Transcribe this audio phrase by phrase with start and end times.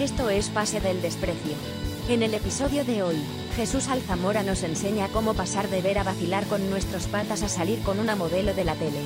[0.00, 1.52] Esto es Pase del Desprecio.
[2.08, 3.16] En el episodio de hoy,
[3.54, 7.82] Jesús Alzamora nos enseña cómo pasar de ver a vacilar con nuestros patas a salir
[7.82, 9.02] con una modelo de la tele.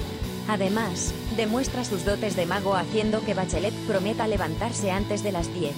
[0.46, 5.74] Además, demuestra sus dotes de mago haciendo que Bachelet prometa levantarse antes de las 10.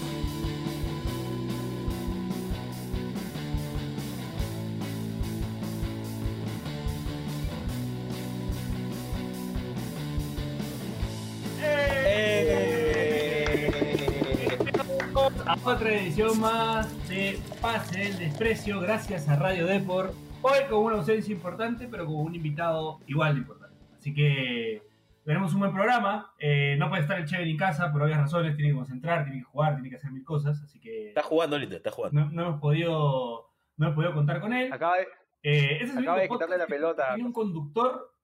[15.67, 20.15] Otra edición más de Pase del Desprecio, gracias a Radio Deport.
[20.41, 23.77] Hoy con una ausencia importante, pero con un invitado igual de importante.
[23.99, 24.81] Así que
[25.25, 26.33] tenemos un buen programa.
[26.39, 29.41] Eh, no puede estar el Chever en casa por obvias razones, tiene que concentrar, tiene
[29.41, 30.63] que jugar, tiene que hacer mil cosas.
[30.63, 32.21] Así que Está jugando ahorita, está jugando.
[32.21, 34.73] no, no hemos podido no hemos podido contar con él.
[34.73, 35.09] Acaba de,
[35.43, 37.09] Eh, este es el acaba único de quitarle la pelota.
[37.15, 38.15] Tiene un conductor.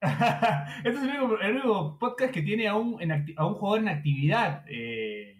[0.00, 3.78] este es el único, el único podcast que tiene a un, en a un jugador
[3.82, 5.39] en actividad eh,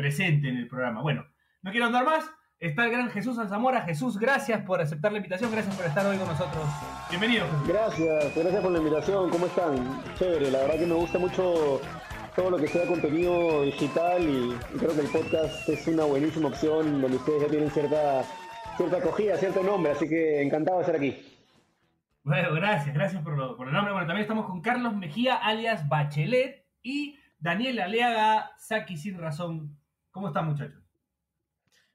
[0.00, 1.02] presente en el programa.
[1.02, 1.26] Bueno,
[1.62, 2.24] no quiero andar más.
[2.58, 3.82] Está el gran Jesús Alzamora.
[3.82, 5.50] Jesús, gracias por aceptar la invitación.
[5.52, 6.62] Gracias por estar hoy con nosotros.
[7.10, 7.68] Bienvenido, Jesús.
[7.68, 9.30] Gracias, gracias por la invitación.
[9.30, 10.02] ¿Cómo están?
[10.18, 11.80] Chévere, la verdad que me gusta mucho
[12.36, 16.48] todo lo que sea contenido digital y, y creo que el podcast es una buenísima
[16.48, 18.22] opción donde ustedes ya tienen cierta,
[18.76, 21.16] cierta acogida, cierto nombre, así que encantado de estar aquí.
[22.22, 23.92] Bueno, gracias, gracias por, lo- por el nombre.
[23.92, 29.78] Bueno, también estamos con Carlos Mejía, alias Bachelet, y Daniel Aleaga, Saki Sin Razón.
[30.10, 30.82] ¿Cómo están, muchachos?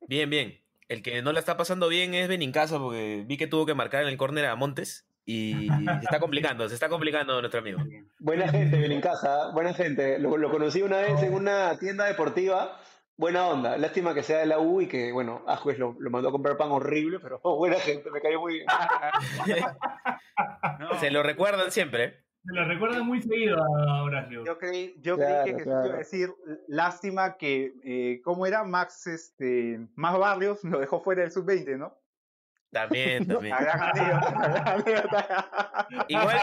[0.08, 0.62] Bien, bien.
[0.88, 4.04] El que no la está pasando bien es Benincasa porque vi que tuvo que marcar
[4.04, 7.80] en el córner a Montes y se está complicando, se está complicando nuestro amigo.
[8.20, 10.20] Buena gente, Benincasa, buena gente.
[10.20, 12.80] Lo, lo conocí una vez en una tienda deportiva.
[13.18, 16.30] Buena onda, lástima que sea de la U y que, bueno, Ajuez lo, lo mandó
[16.30, 18.66] a comprar pan horrible, pero buena gente, me cayó muy bien.
[20.80, 22.25] No, Se lo recuerdan siempre.
[22.46, 22.52] ¿Eh?
[22.54, 24.44] Me lo recuerda muy seguido a Horacio.
[24.46, 25.86] yo creí, yo Claro, creí que Jesús claro.
[25.88, 26.30] iba a decir,
[26.68, 28.64] lástima que, eh, ¿cómo era?
[28.64, 31.98] Max, este, más Barrios lo dejó fuera del sub-20, ¿no?
[32.72, 33.56] También, también.
[33.56, 35.88] La la.
[36.10, 36.40] Igual,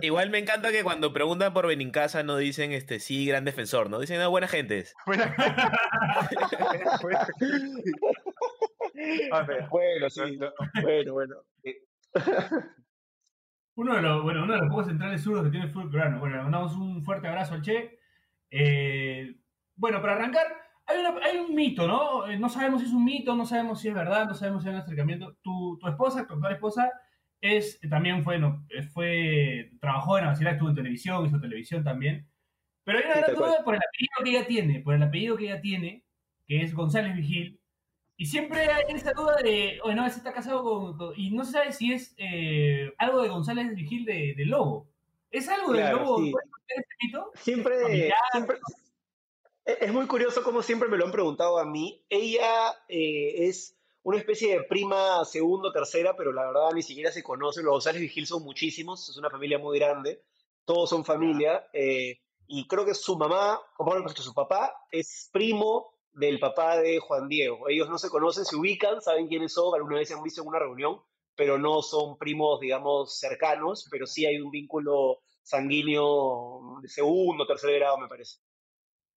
[0.00, 3.98] igual me encanta que cuando preguntan por Benincasa no dicen este sí, gran defensor, ¿no?
[4.00, 4.78] Dicen, no, buena gente.
[4.78, 4.94] es".
[5.06, 5.34] Buena-
[7.02, 7.26] buena-
[9.32, 10.38] A ver, Bueno, sí,
[10.82, 11.36] bueno, bueno.
[13.78, 16.18] Uno de los, bueno, uno de los pocos centrales zurdos que tiene el fútbol peruano.
[16.18, 18.00] Bueno, le mandamos un fuerte abrazo al Che.
[18.50, 19.36] Eh,
[19.76, 20.46] bueno, para arrancar,
[20.84, 22.26] hay, una- hay un mito, ¿no?
[22.26, 24.68] Eh, No sabemos si es un mito, no sabemos si es verdad, no sabemos si
[24.68, 25.36] hay un acercamiento.
[25.42, 26.90] Tu, tu esposa, tu actual esposa,
[27.40, 31.84] es, también fue, no, eh, fue, trabajó en la Nacional, estuvo en televisión, hizo televisión
[31.84, 32.26] también.
[32.82, 35.36] Pero hay una Sí, gran duda por el apellido que ella tiene, por el apellido
[35.36, 36.04] que ella tiene,
[36.46, 37.60] que es González Vigil.
[38.20, 41.52] Y siempre hay esa duda de, bueno, ese está casado con, con- Y no se
[41.52, 44.88] sabe si es eh, algo de González Vigil de, de Lobo.
[45.30, 46.18] ¿Es algo Claro, Lobo?
[46.24, 46.32] sí.
[46.32, 47.30] ¿Puedes contar ese mito?
[47.36, 48.18] Siempre, Familiar.
[48.32, 48.58] siempre-
[49.64, 52.02] es muy curioso como siempre me lo han preguntado a mí.
[52.08, 57.22] Ella eh, es una especie de prima segundo, tercera, pero la verdad ni siquiera se
[57.22, 57.64] conocen.
[57.64, 60.22] Los González Vigil son muchísimos, es una familia muy grande,
[60.64, 61.68] todos son familia.
[61.72, 62.18] eh,
[62.48, 67.68] y creo que su mamá, o su papá, es primo del papá de Juan Diego.
[67.68, 70.48] Ellos no se conocen, se ubican, saben quiénes son, alguna vez se han visto en
[70.48, 71.00] una reunión,
[71.36, 77.74] pero no son primos, digamos, cercanos, pero sí hay un vínculo sanguíneo de segundo, tercer
[77.78, 78.38] grado, me parece.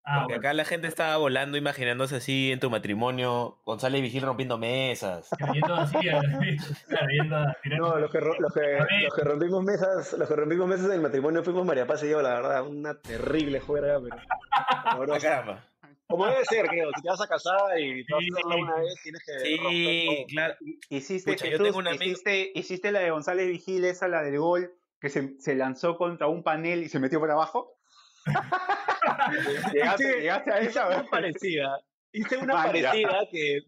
[0.04, 0.40] Ah, Porque bueno.
[0.48, 5.28] acá la gente está volando imaginándose así en tu matrimonio, González Vigil rompiendo mesas.
[5.76, 10.34] Así, a tirar- No, los que, ro- los, que, los que rompimos mesas, los que
[10.34, 14.00] rompimos mesas en el matrimonio fuimos María Paz y yo, la verdad, una terrible juerga,
[14.02, 14.16] pero.
[16.12, 18.76] Como debe ser, creo, si te vas a casar y te vas a hacerla una
[18.76, 20.26] vez, tienes que romper Sí, todo.
[20.28, 20.54] claro.
[20.90, 24.22] Hiciste, Pucha, yo Jesús, tengo un amigo- hiciste, hiciste la de González Vigil, esa la
[24.22, 27.76] del gol, que se, se lanzó contra un panel y se metió por abajo.
[29.72, 31.10] llegaste, Hice- llegaste a hice esa, una ¿verdad?
[31.10, 31.80] parecida.
[32.12, 32.66] Hice una Vaya.
[32.90, 33.60] parecida que,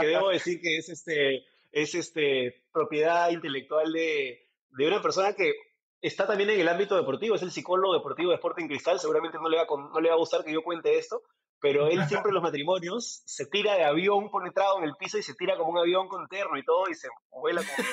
[0.00, 5.52] que debo decir que es este es este propiedad intelectual de, de una persona que
[6.00, 9.48] está también en el ámbito deportivo, es el psicólogo deportivo de Sporting Cristal, seguramente no
[9.48, 11.22] le va con- no le va a gustar que yo cuente esto,
[11.60, 15.18] pero él siempre en los matrimonios se tira de avión, pone trago en el piso
[15.18, 17.88] y se tira como un avión con terno y todo y se vuela como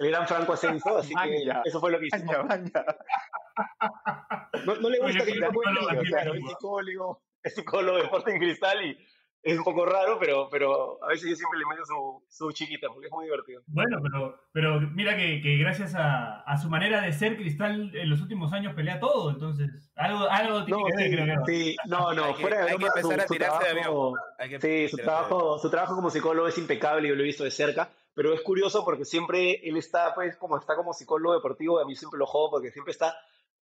[0.00, 2.36] el gran Franco Ascenso, así que eso fue lo que hicimos.
[2.46, 2.98] Vaya, vaya.
[4.64, 8.38] No, no le gusta Oye, que cuente, aquí claro, es psicólogo, es psicólogo de Sporting
[8.38, 8.98] Cristal y
[9.42, 12.88] es un poco raro, pero, pero a veces yo siempre le meto su, su chiquita
[12.88, 13.62] porque es muy divertido.
[13.66, 18.10] Bueno, pero, pero mira que, que gracias a, a su manera de ser, Cristal en
[18.10, 21.52] los últimos años pelea todo, entonces algo, algo tiene No, que ver, sí, creo que.
[21.52, 23.80] sí, no, no, Hay que- fuera de hay que broma, su- empezar a tirarse de
[24.38, 27.22] Hay que Sí, su tirarse de- trabajo, su trabajo como psicólogo es impecable, yo lo
[27.22, 30.92] he visto de cerca, pero es curioso porque siempre él está, pues, como está como
[30.92, 33.14] psicólogo deportivo, a mí siempre lo jodo porque siempre está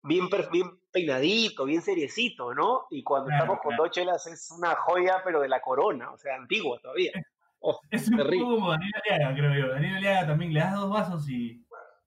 [0.03, 2.87] bien, bien peinadito, bien seriecito, ¿no?
[2.91, 3.83] Y cuando Claro, estamos con claro.
[3.85, 7.13] dos chelas es una joya, pero de la corona, o sea, antigua todavía.
[7.61, 8.41] Oh, Es un Terrible.
[8.45, 9.73] poco como Daniel Aliaga, creo yo.
[9.75, 11.65] Daniel Aliaga también le das dos vasos y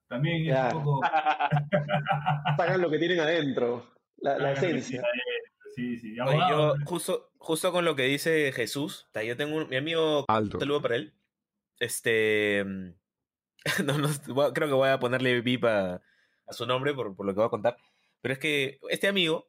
[0.07, 0.77] también es Claro.
[0.79, 1.01] un poco.
[2.57, 3.85] sacan lo que tienen adentro,
[4.17, 5.03] la, la esencia.
[5.75, 6.19] Sí, sí.
[6.19, 10.57] Oye, yo justo, justo con lo que dice Jesús, yo tengo un, mi amigo, Alto.
[10.57, 11.13] un saludo para él.
[11.79, 12.63] Este,
[13.85, 14.07] no, no,
[14.53, 15.65] creo que voy a ponerle VIP
[16.47, 17.77] a, su nombre por, por lo que voy a contar.
[18.21, 19.47] Pero es que este amigo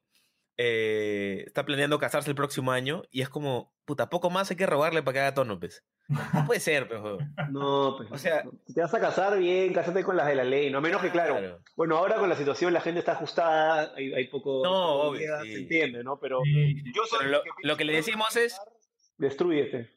[0.57, 4.67] eh, está planeando casarse el próximo año y es como, puta, poco más hay que
[4.67, 5.85] robarle para que haga tono, pues.
[6.09, 7.01] No puede ser, pues.
[7.01, 7.35] huevón.
[7.51, 10.45] No, pues, O sea- si te vas a casar bien, cásate con las de la
[10.45, 11.61] ley, no a menos que, claro, Claro.
[11.77, 15.53] bueno, ahora con la situación la gente está ajustada, hay, hay poco, No, obvio, sí.
[15.53, 16.19] se entiende, ¿no?
[16.21, 18.73] Pero Sí, yo soy Pero lo- piensa lo que le decimos es- casar,
[19.17, 19.91] Destrúyete.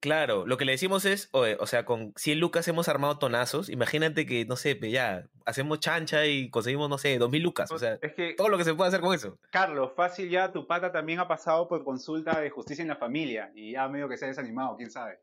[0.00, 3.70] Claro, lo que le decimos es, oye, o sea, con 100 lucas hemos armado tonazos.
[3.70, 7.70] Imagínate que, no sé, pe, ya, hacemos chancha y conseguimos, no sé, 2000 lucas.
[7.70, 9.38] O sea, es que, todo lo que se puede hacer con eso.
[9.50, 13.50] Carlos, fácil ya, tu pata también ha pasado por consulta de justicia en la familia
[13.54, 15.18] y ya medio que se ha desanimado, quién sabe.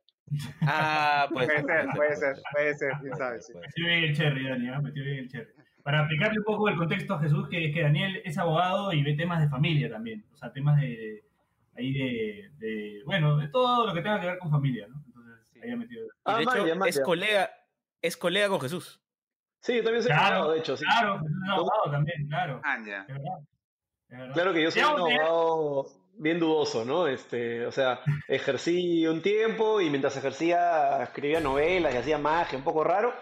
[0.62, 1.48] Ah, pues.
[1.48, 3.42] Puede ser, puede ser, puede ser, quién sabe.
[3.42, 3.54] sí.
[3.54, 4.82] Metió bien el cherry, Dani, ¿ah?
[4.82, 5.52] metió bien el cherry.
[5.84, 9.04] Para aplicarle un poco el contexto a Jesús, que es que Daniel es abogado y
[9.04, 10.24] ve temas de familia también.
[10.34, 11.24] O sea, temas de.
[11.76, 15.04] Ahí de, de, bueno, de todo lo que tenga que ver con familia, ¿no?
[15.06, 16.08] Entonces, ahí ha metido.
[16.26, 17.52] Ah, de hecho, es colega,
[18.02, 19.02] es colega con Jesús.
[19.60, 20.84] Sí, yo también soy Claro, abogado, de hecho, sí.
[20.84, 22.62] Claro, Jesús es abogado también, claro.
[22.64, 23.02] Ah, ya.
[23.02, 23.40] Es verdad.
[24.10, 24.34] Es verdad.
[24.34, 25.86] Claro que yo soy un abogado
[26.16, 27.08] bien dudoso, ¿no?
[27.08, 32.64] Este, o sea, ejercí un tiempo y mientras ejercía escribía novelas y hacía magia, un
[32.64, 33.14] poco raro,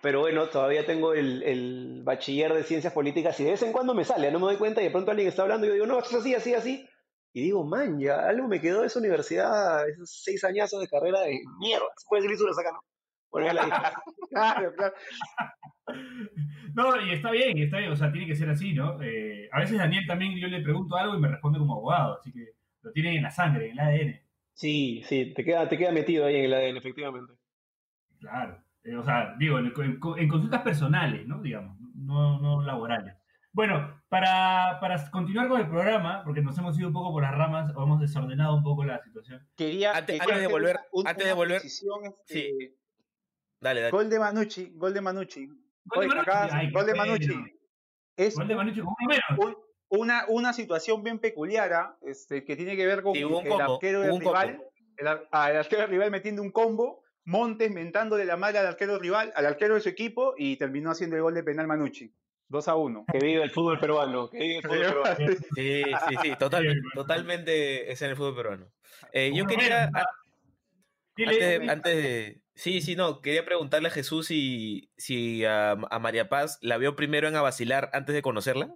[0.00, 3.92] pero bueno, todavía tengo el, el bachiller de ciencias políticas y de vez en cuando
[3.92, 5.86] me sale, no me doy cuenta y de pronto alguien está hablando y yo digo,
[5.86, 6.88] no, esto es así, así, así.
[7.32, 11.20] Y digo, man, ya algo me quedó de esa universidad, esos seis añazos de carrera
[11.20, 11.86] de mierda.
[11.96, 12.80] Se puede decir saca, ¿no?
[13.30, 14.02] Bueno, ya la.
[14.30, 14.94] Claro, claro.
[16.74, 19.00] No, y está bien, está bien, o sea, tiene que ser así, ¿no?
[19.02, 22.32] Eh, a veces Daniel también yo le pregunto algo y me responde como abogado, así
[22.32, 22.46] que
[22.82, 24.20] lo tiene en la sangre, en el ADN.
[24.52, 27.32] Sí, sí, te queda, te queda metido ahí en el ADN, efectivamente.
[28.20, 28.62] Claro.
[28.84, 31.40] Eh, o sea, digo, en, en- en consultas personales, ¿no?
[31.40, 33.14] Digamos, no, no laborales.
[33.52, 37.34] Bueno, para, para continuar con el programa, porque nos hemos ido un poco por las
[37.34, 39.46] ramas, o hemos desordenado un poco la situación.
[39.56, 41.68] Quería, Antes- quería antes de volver- una- antes de volver- este,
[42.26, 42.76] Sí.
[43.60, 43.90] Dale, dale.
[43.90, 45.46] Gol de Manucci, gol de Manucci.
[45.46, 46.94] Gol de Oye, Manucci, acá, ay, qué gol de.
[46.94, 47.34] Manucci.
[48.16, 49.56] Es Gol de Manucci con uno menos.
[49.90, 51.96] un- una, una situación bien peculiar ¿ah?
[52.02, 54.62] este, que tiene que ver con Sí, el arquero del rival,
[54.98, 58.66] el, ar- ah, el arquero del rival metiendo un combo, Montes mentándole la madre al
[58.66, 62.12] arquero rival, al arquero de su equipo y terminó haciendo el gol de penal Manucci.
[62.48, 63.04] 2 a 1.
[63.12, 65.16] Que vive el fútbol peruano, que vive el fútbol peruano.
[65.54, 68.72] Sí, sí, sí, totalmente, totalmente es en el fútbol peruano.
[69.12, 70.06] Eh, yo quería, a-
[71.16, 75.98] antes de, antes de- sí, sí, no, quería preguntarle a Jesús si, si a, a
[75.98, 78.74] María Paz la vio primero en a vacilar antes de conocerla.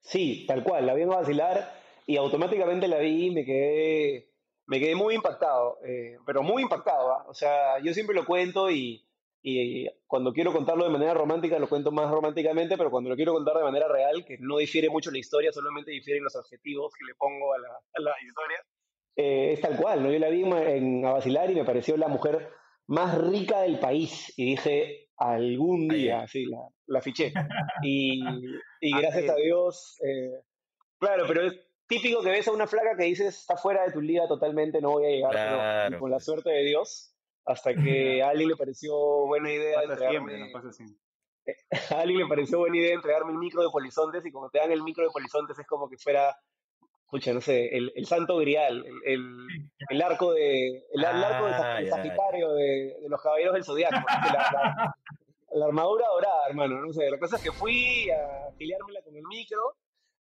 [0.00, 4.32] Sí, tal cual, la vi en vacilar y automáticamente la vi y me quedé,
[4.66, 7.24] me quedé muy impactado, eh, pero muy impactado, ¿ah?
[7.28, 9.07] O sea, yo siempre lo cuento y,
[9.42, 13.32] y cuando quiero contarlo de manera romántica lo cuento más románticamente, pero cuando lo quiero
[13.32, 17.04] contar de manera real, que no difiere mucho la historia, solamente difieren los adjetivos que
[17.06, 18.64] le pongo a la, a la historia,
[19.16, 20.10] eh, es tal cual, ¿no?
[20.12, 22.50] Yo la vi en, en a vacilar y me pareció la mujer
[22.86, 27.32] más rica del país y dije, algún día, sí, la, la fiché.
[27.82, 28.20] Y,
[28.80, 30.42] y gracias a Dios, eh,
[30.98, 34.00] claro, pero es típico que ves a una flaca que dices, está fuera de tu
[34.00, 36.24] liga totalmente, no voy a llegar, pero Claro, con la pues.
[36.24, 37.14] suerte de Dios,
[37.48, 38.94] hasta que a alguien le pareció
[39.26, 40.96] buena idea Pasa entregarme, no pasa siempre.
[41.90, 44.70] a alguien le pareció buena idea entregarme el micro de Polizontes y cuando te dan
[44.70, 46.36] el micro de Polizontes es como que fuera,
[47.04, 49.46] escucha, no sé, el, el santo grial, el, el,
[49.88, 54.50] el arco de el, arco de Ah, Sagitario de, de los caballeros del zodiaco, la,
[54.52, 54.94] la-
[55.50, 59.22] la armadura dorada, hermano, no sé, la cosa es que fui a afiliármela con el
[59.24, 59.76] micro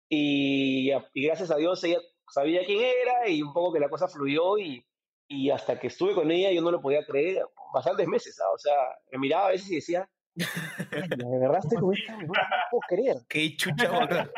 [0.09, 4.07] y, y gracias a Dios ella sabía quién era y un poco que la cosa
[4.07, 4.87] fluyó y,
[5.29, 8.51] y hasta que estuve con ella yo no lo podía creer, bastantes meses, ¿ah?
[8.55, 8.75] o sea,
[9.11, 12.33] me miraba a veces y decía, me agarraste con esta no
[12.71, 14.31] puedo creer Qué chucha está,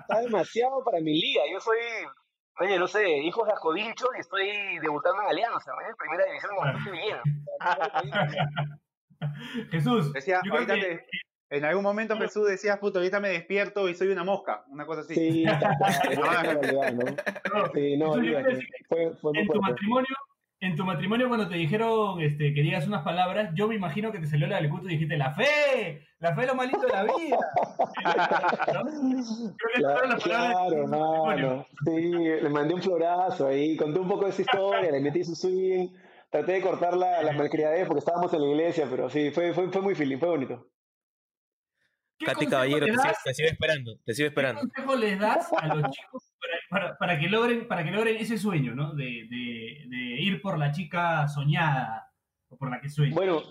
[0.00, 1.42] está demasiado para mi liga.
[1.52, 1.78] Yo soy,
[2.60, 5.88] oye, no sé, hijos de Ascodincho y estoy debutando en Alianza, ¿no?
[5.88, 6.52] en primera división
[6.92, 7.00] me
[9.70, 11.06] Jesús, Decía, yo creo que te-
[11.50, 15.02] en algún momento Jesús decía, puto, ahorita me despierto y soy una mosca, una cosa
[15.02, 15.14] así.
[15.14, 15.54] Sí, ¿no?
[18.16, 20.16] en tu matrimonio,
[20.60, 24.18] en tu matrimonio cuando te dijeron este, que digas unas palabras, yo me imagino que
[24.18, 26.86] te salió la del cuto y dijiste la fe, la fe es lo más lindo
[26.86, 27.38] de la vida.
[28.74, 28.84] ¿No?
[29.56, 31.66] Creo que fueron las Claro, mano.
[31.84, 35.36] Sí, le mandé un florazo ahí, conté un poco de esa historia, le metí su
[35.36, 35.90] swing,
[36.30, 39.70] traté de cortar la, la malcriadez porque estábamos en la iglesia, pero sí, fue, fue,
[39.70, 40.66] fue muy feeling, fue bonito.
[42.18, 43.14] ¿Qué Katy consejo Caballero, le te sigo,
[44.04, 47.68] te sigo esperando, ¿Qué consejo les das a los chicos para, para- para que logren,
[47.68, 48.94] para que logren ese sueño, ¿no?
[48.94, 52.10] De, de- de ir por la chica soñada
[52.48, 53.14] o por la que sueña.
[53.14, 53.42] Bueno,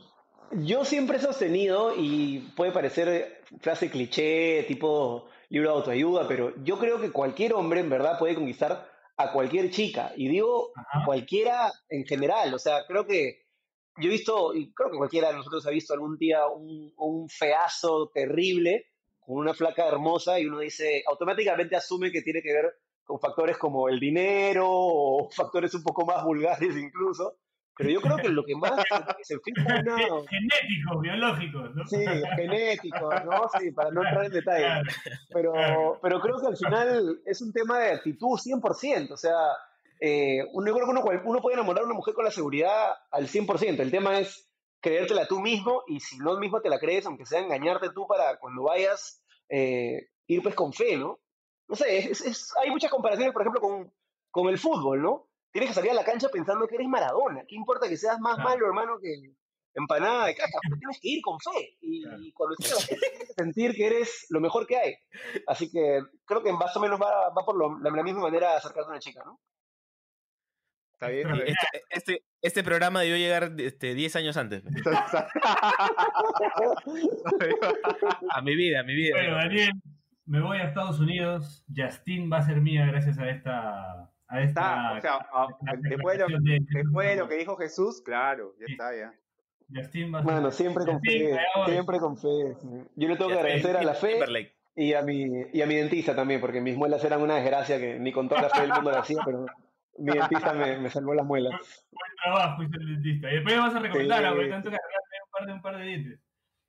[0.51, 6.79] yo siempre he sostenido, y puede parecer frase cliché, tipo libro de autoayuda, pero yo
[6.79, 10.11] creo que cualquier hombre en verdad puede conquistar a cualquier chica.
[10.17, 11.05] Y digo Ajá.
[11.05, 12.53] cualquiera en general.
[12.53, 13.44] O sea, creo que
[13.97, 17.29] yo he visto, y creo que cualquiera de nosotros ha visto algún día un, un
[17.29, 18.85] feazo terrible
[19.19, 22.73] con una flaca hermosa y uno dice, automáticamente asume que tiene que ver
[23.03, 27.37] con factores como el dinero o factores un poco más vulgares incluso.
[27.77, 28.71] Pero yo creo que lo que más
[29.23, 31.85] se fija una, Gen- Genéticos, biológicos, ¿no?
[31.87, 32.05] Sí,
[32.37, 33.49] genético, ¿no?
[33.59, 34.67] Sí, para no entrar en detalles.
[34.67, 34.83] Claro.
[35.33, 39.11] Pero, pero creo que al final es un tema de actitud 100%.
[39.11, 39.35] O sea,
[39.99, 42.93] eh, uno, yo creo que uno, uno puede enamorar a una mujer con la seguridad
[43.11, 43.79] al 100%.
[43.81, 44.49] El tema es
[44.81, 48.37] creértela tú mismo y si no mismo te la crees, aunque sea engañarte tú para
[48.39, 51.19] cuando vayas, eh, ir pues con fe, ¿no?
[51.67, 53.91] No sé, es- es- hay muchas comparaciones, por ejemplo, con,
[54.29, 55.27] con el fútbol, ¿no?
[55.51, 57.43] Tienes que salir a la cancha pensando que eres Maradona.
[57.47, 58.49] ¿Qué importa que seas más Claro.
[58.49, 59.31] malo, hermano, que
[59.73, 60.59] empanada de caca?
[60.61, 61.77] Pero tienes que ir con fe.
[61.81, 62.21] Y, Claro.
[62.35, 64.95] cuando estés la cancha tienes que sentir que eres lo mejor que hay.
[65.47, 68.55] Así que creo que más o menos va, va por lo- la, la misma manera
[68.57, 69.39] acercarte a una chica, ¿no?
[70.95, 71.27] Está bien.
[71.45, 74.63] Este, este, este programa debió llegar este, 10 años antes.
[78.33, 79.15] A mi vida, a mi vida.
[79.17, 79.71] Bueno, Daniel,
[80.25, 81.63] me voy a Estados Unidos.
[81.75, 84.09] Justin va a ser mía gracias a esta.
[84.27, 87.27] A esta Está, o sea, a- a- después, de lo, declaración de- después de lo
[87.29, 88.71] que dijo Jesús, claro, ya Sí.
[88.71, 89.13] está, ya.
[89.73, 91.39] Justin va a ser Bueno, siempre con Justin, fe,
[91.71, 92.55] siempre con fe.
[92.95, 94.55] Yo le tengo que agradecer a la fe Timberlake.
[94.75, 97.99] y a mi, y a mi dentista también, porque mis muelas eran una desgracia que
[97.99, 99.45] ni con toda la fe del mundo la hacía, pero
[99.97, 101.53] mi dentista me, me salvó las muelas.
[101.91, 103.31] Buen trabajo, hizo el dentista.
[103.31, 104.29] Y después me vas a recomendar, Sí.
[104.33, 106.19] porque tanto que un par de, un par de dientes.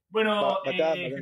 [0.09, 1.15] Bueno, eh,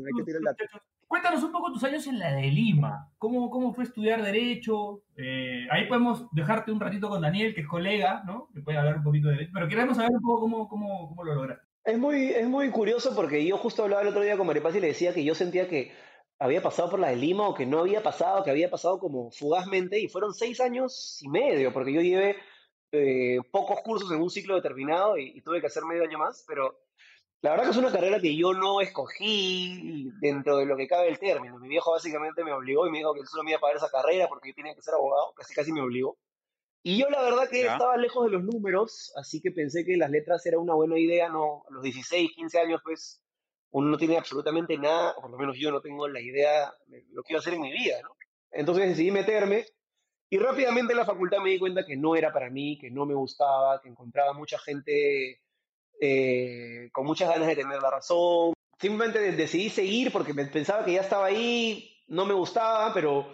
[1.06, 3.11] cuéntanos un poco tus años en la de Lima.
[3.18, 5.02] ¿Cómo, cómo fue estudiar Derecho?
[5.16, 8.49] Eh, ahí podemos dejarte un ratito con Daniel, que es colega, ¿no?
[8.54, 9.52] Que puede hablar un poquito de Derecho.
[9.54, 11.64] Pero queremos saber un poco cómo, cómo, cómo lo lograste.
[11.84, 14.80] Es muy, es muy curioso porque yo justo hablaba el otro día con Maripaz y
[14.80, 15.92] le decía que yo sentía que
[16.38, 19.31] había pasado por la de Lima o que no había pasado, que había pasado como
[19.31, 22.37] fugazmente y fueron seis años y medio, porque yo llevé
[22.93, 26.45] eh, pocos cursos en un ciclo determinado y, y tuve que hacer medio año más,
[26.47, 26.81] pero
[27.43, 31.09] la verdad que es una carrera que yo no escogí dentro de lo que cabe
[31.09, 31.59] el término.
[31.59, 33.76] Mi viejo básicamente me obligó y me dijo que él solo me iba a pagar
[33.76, 36.19] esa carrera porque yo tenía que ser abogado, casi casi me obligó.
[36.83, 37.73] Y yo la verdad que Ya.
[37.75, 41.29] estaba lejos de los números, así que pensé que las letras era una buena idea,
[41.31, 43.24] no, a los 16, 15 años pues
[43.75, 47.04] uno no tiene absolutamente nada, o por lo menos yo no tengo la idea de
[47.11, 47.97] lo que iba a hacer en mi vida.
[48.52, 49.66] Entonces decidí meterme
[50.31, 53.04] y rápidamente en la facultad me di cuenta que no era para mí, que no
[53.04, 55.40] me gustaba, que encontraba mucha gente
[56.00, 58.52] eh, con muchas ganas de tener la razón.
[58.78, 63.26] Simplemente de- decidí seguir porque pensaba que ya estaba ahí, no me gustaba, pero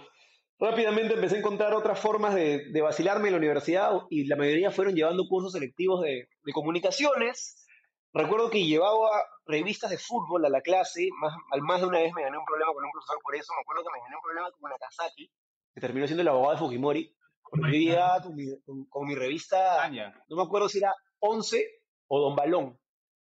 [0.58, 4.94] rápidamente empecé a encontrar otras formas de, vacilarme en la universidad y la mayoría fueron
[4.94, 7.66] llevando cursos selectivos de comunicaciones.
[8.12, 9.08] Recuerdo que llevaba
[9.46, 12.44] revistas de fútbol a la clase, más, al más de una vez me gané un
[12.44, 15.30] problema con un profesor por eso, me acuerdo que me gané un problema con Nakazaki,
[15.74, 19.14] que terminó siendo el abogado de Fujimori, porque yo llegaba con mi, con- con mi
[19.14, 20.12] revista Aña.
[20.28, 21.64] no me acuerdo si era 11
[22.08, 22.78] o Don Balón.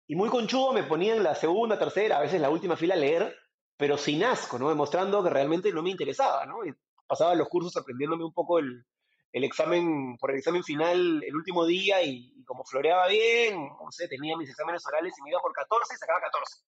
[0.08, 2.98] Y muy conchudo me ponía en la segunda, tercera, a veces la última fila a
[2.98, 3.36] leer,
[3.76, 4.70] pero sin asco, ¿no?
[4.70, 6.66] Demostrando que realmente no me interesaba, ¿no?
[6.66, 6.74] Y
[7.06, 8.86] pasaba los cursos aprendiéndome un poco el,
[9.32, 13.92] el examen, por el examen final el último día y, y como floreaba bien, no
[13.92, 16.64] sé, tenía mis exámenes orales y me iba por 14 y sacaba 14.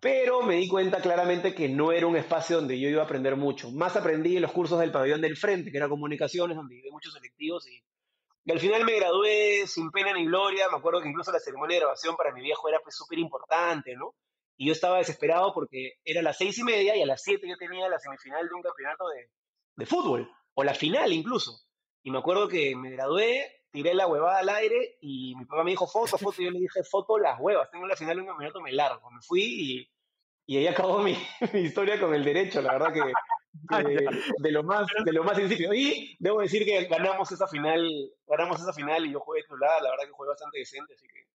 [0.00, 3.36] Pero me di cuenta claramente que no era un espacio donde yo iba a aprender
[3.36, 3.70] mucho.
[3.70, 7.12] Más aprendí en los cursos del pabellón del frente, que era comunicaciones, donde llevé muchos
[7.12, 7.82] selectivos y,
[8.44, 10.68] y al final me gradué sin pena ni gloria.
[10.70, 13.96] Me acuerdo que incluso la ceremonia de grabación para mi viejo era pues súper importante,
[13.96, 14.14] ¿no?
[14.56, 17.56] Y yo estaba desesperado porque era las seis y media y a las siete yo
[17.58, 19.30] tenía la semifinal de un campeonato de,
[19.76, 21.65] de fútbol, o la final incluso.
[22.06, 25.72] Y me acuerdo que me gradué, tiré la huevada al aire y mi papá me
[25.72, 26.40] dijo foto, foto.
[26.40, 29.10] Y yo le dije foto las huevas, tengo la final de un campeonato, me largo.
[29.10, 29.90] Me fui y,
[30.46, 31.18] y ahí acabó mi,
[31.52, 33.12] mi historia con el derecho, la verdad que,
[34.38, 35.74] de lo más de lo más sencillo.
[35.74, 37.84] Y debo decir que ganamos esa final,
[38.28, 41.25] ganamos esa final y yo jugué titular, la verdad que jugué bastante decente, así que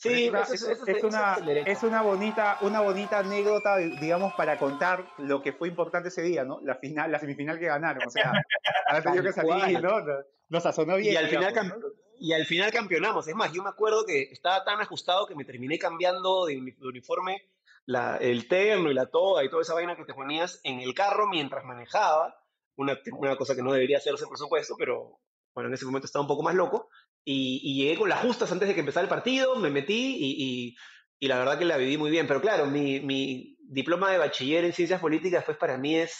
[0.00, 1.70] sí, es una, eso es, eso es eso una, el derecho.
[1.70, 6.44] es una bonita, una bonita anécdota, digamos, para contar lo que fue importante ese día,
[6.44, 6.60] ¿no?
[6.62, 8.32] La final, la semifinal que ganaron, o sea,
[8.88, 9.80] ahora tenido que salir.
[9.82, 9.96] ¿no?
[10.48, 11.14] Nos sazonó bien.
[11.14, 11.86] y al final digamos, cam- ¿no?
[12.18, 13.28] y al final campeonamos.
[13.28, 16.72] Es más, yo me acuerdo que estaba tan ajustado que me terminé cambiando de, uni-
[16.72, 17.42] de uniforme
[17.86, 20.92] la, el terno y la toga y toda esa vaina que te ponías en el
[20.94, 22.36] carro mientras manejaba.
[22.76, 25.18] Una, una cosa que no debería hacerse, por supuesto, pero
[25.54, 26.88] bueno, en ese momento estaba un poco más loco.
[27.24, 30.34] Y, y llegué con las justas antes de que empezara el partido, me metí y,
[30.70, 30.76] y-
[31.22, 32.26] y la verdad que la viví muy bien.
[32.26, 36.18] Pero claro, mi, mi, diploma de bachiller en ciencias políticas, pues para mí es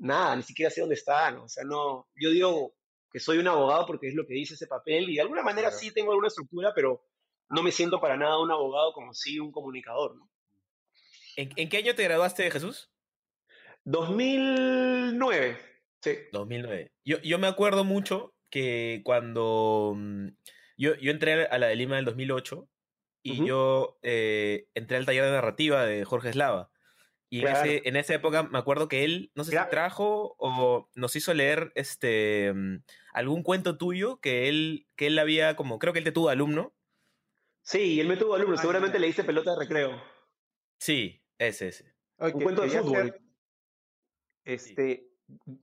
[0.00, 1.44] nada, ni siquiera sé dónde está, ¿no?
[1.44, 2.74] O sea, no, yo digo
[3.12, 5.68] que soy un abogado porque es lo que dice ese papel y de alguna manera
[5.68, 5.78] Claro.
[5.78, 7.04] sí tengo alguna estructura, pero
[7.50, 10.30] no me siento para nada un abogado como sí un comunicador, ¿no?
[11.36, 12.90] ¿En, en qué año te graduaste, Jesús?
[13.84, 15.58] 2009,
[16.02, 16.18] sí.
[16.32, 16.92] 2009.
[17.04, 20.28] Yo, yo me acuerdo mucho que cuando mm,
[20.76, 22.68] yo, yo entré a la de Lima en el 2008
[23.22, 23.46] y Ujú.
[23.46, 26.70] yo eh, entré al taller de narrativa de Jorge Eslava.
[27.30, 27.70] Y en, Claro.
[27.70, 29.66] ese, en esa época me acuerdo que él, no sé Claro.
[29.66, 35.18] si trajo o nos hizo leer este mm, algún cuento tuyo que él, que él
[35.18, 36.74] había como, creo que él te tuvo alumno.
[37.62, 39.00] Sí, y él me tuvo alumno, Ah, seguramente ya.
[39.00, 40.02] le hice pelota de recreo.
[40.78, 41.94] Sí, ese, ese.
[42.18, 43.06] Un cuento de fútbol.
[43.08, 43.20] hacer,
[44.44, 45.09] Este,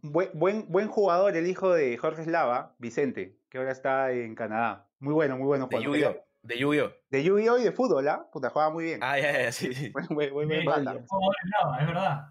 [0.02, 4.88] buen, buen, buen jugador, el hijo de Jorge Slava, Vicente, que ahora está en Canadá.
[5.00, 5.96] Muy bueno, muy bueno De jugador.
[5.98, 6.24] Yu-Gi-Oh!
[6.44, 6.92] De Yu-Gi-Oh!
[7.10, 7.58] De Yu-Gi-Oh!
[7.60, 8.28] y de fútbol, ¿ah?
[8.32, 9.00] Puta, jugaba muy bien.
[9.04, 9.74] Ah, ya, ya, sí.
[9.74, 9.90] sí.
[9.90, 10.82] Buen, buen, buen, buen Sí, pata.
[10.94, 11.06] vaya.
[11.08, 12.22] jugador de lava, es verdad.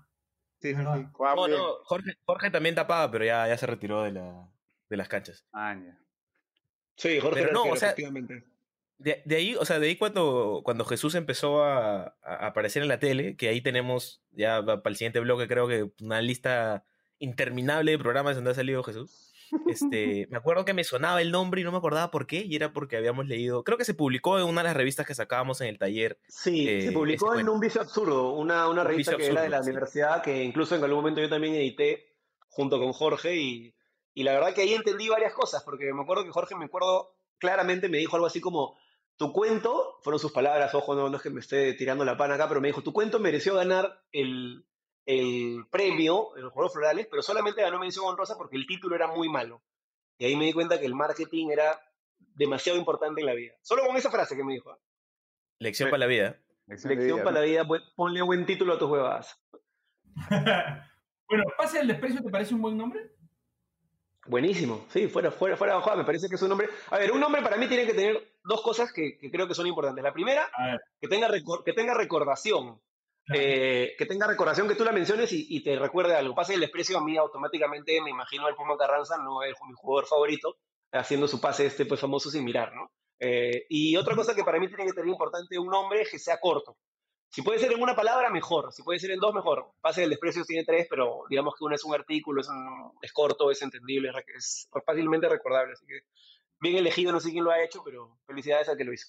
[0.61, 0.97] Sí, sí, verdad.
[0.97, 1.63] sí, jugaba No, muy bien.
[1.63, 4.49] no, Jorge, Jorge también tapaba, pero ya, ya se retiró de, la,
[4.89, 5.45] de las canchas.
[5.53, 5.99] Ah, ya.
[6.97, 8.45] Sí, Jorge Pero no, o sea, efectivamente.
[8.99, 12.89] De, de ahí, o sea, de ahí cuando, cuando Jesús empezó a, a aparecer en
[12.89, 16.87] la tele, que ahí tenemos ya va para el siguiente bloque, creo que una lista
[17.19, 19.33] interminable de programas donde ha salido Jesús.
[19.69, 22.57] Este, me acuerdo que me sonaba el nombre y no me acordaba por qué, y
[22.57, 25.61] era porque habíamos leído, creo que se publicó en una de las revistas que sacábamos
[25.61, 26.19] en el taller.
[26.29, 27.53] Sí, eh, se publicó ese en cuento.
[27.53, 29.71] Un Vicio Absurdo, una, una Un revista que era de la Absurdo, sí.
[29.71, 32.17] universidad, que incluso en algún momento yo también edité
[32.49, 33.75] junto con Jorge, y,
[34.15, 37.15] y la verdad que ahí entendí varias cosas, porque me acuerdo que Jorge, me acuerdo
[37.39, 38.77] claramente, me dijo algo así como,
[39.17, 42.35] tu cuento, fueron sus palabras, ojo, no, no es que me esté tirando la pana
[42.35, 44.67] acá, pero me dijo, tu cuento mereció ganar el,
[45.07, 49.07] el premio en los Juegos Florales, pero solamente ganó mención honrosa porque el título era
[49.07, 49.63] muy malo.
[50.19, 51.81] Y ahí me di cuenta que el marketing era
[52.35, 53.55] demasiado importante en la vida.
[53.63, 54.71] Solo con esa frase que me dijo.
[54.71, 54.79] ¿ah?
[55.59, 56.39] Lección para la vida.
[56.67, 59.41] Lección para la vida, ponle buen título a tus huevadas.
[61.29, 63.13] bueno, ¿Pase el desprecio te parece un buen nombre?
[64.29, 66.69] Buenísimo, sí, fuera, fuera, fuera de me parece que es un nombre.
[66.91, 69.55] A ver, un nombre para mí tiene que tener dos cosas que, que creo que
[69.55, 70.03] son importantes.
[70.03, 70.51] La primera,
[71.01, 71.31] que tenga,
[71.65, 72.81] que tenga recordación.
[73.35, 76.35] Eh, que tenga recordación, que tú la menciones y, y te recuerde algo.
[76.35, 80.07] Pase el desprecio a mí automáticamente, me imagino al Puma Carranza, no es mi jugador
[80.07, 80.57] favorito,
[80.93, 82.93] haciendo su pase este pues famoso sin mirar, ¿no?
[83.19, 86.19] Eh, y otra cosa que para mí tiene que tener importante un nombre es que
[86.19, 86.77] sea corto.
[87.31, 88.73] Si puede ser en una palabra, mejor.
[88.73, 89.73] Si puede ser en dos, mejor.
[89.81, 93.13] Pase del desprecio tiene tres, pero digamos que uno es un artículo, es, un- es
[93.13, 95.73] corto, es entendible, es es fácilmente recordable.
[95.73, 96.01] Así que
[96.61, 99.09] bien elegido, no sé quién lo ha hecho, pero felicidades al que lo hizo.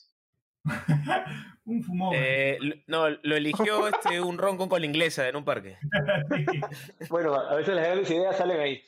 [1.67, 2.13] un fumón.
[2.15, 5.77] Eh, no, lo eligió este, un ron con cola inglesa en un parque.
[7.09, 8.81] Bueno, a veces las grandes ideas salen ahí.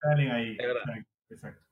[0.00, 0.50] Salen ahí.
[0.58, 0.82] Es verdad.
[1.30, 1.62] Exacto.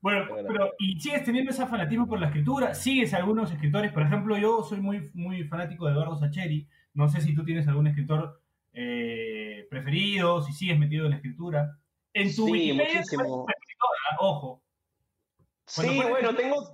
[0.00, 0.48] Bueno, Es verdad.
[0.48, 2.74] pero ¿y sigues teniendo ese fanatismo por la escritura?
[2.74, 3.92] ¿Sigues a algunos escritores?
[3.92, 6.66] Por ejemplo, yo soy muy, muy fanático de Eduardo Sacheri.
[6.94, 8.40] No sé si tú tienes algún escritor
[8.72, 11.78] eh, preferido, si sigues metido en la escritura.
[12.14, 13.46] En tu Sí, Wikipedia muchísimo.
[14.18, 14.62] ojo.
[15.74, 16.70] Cuando Sí, bueno, tengo,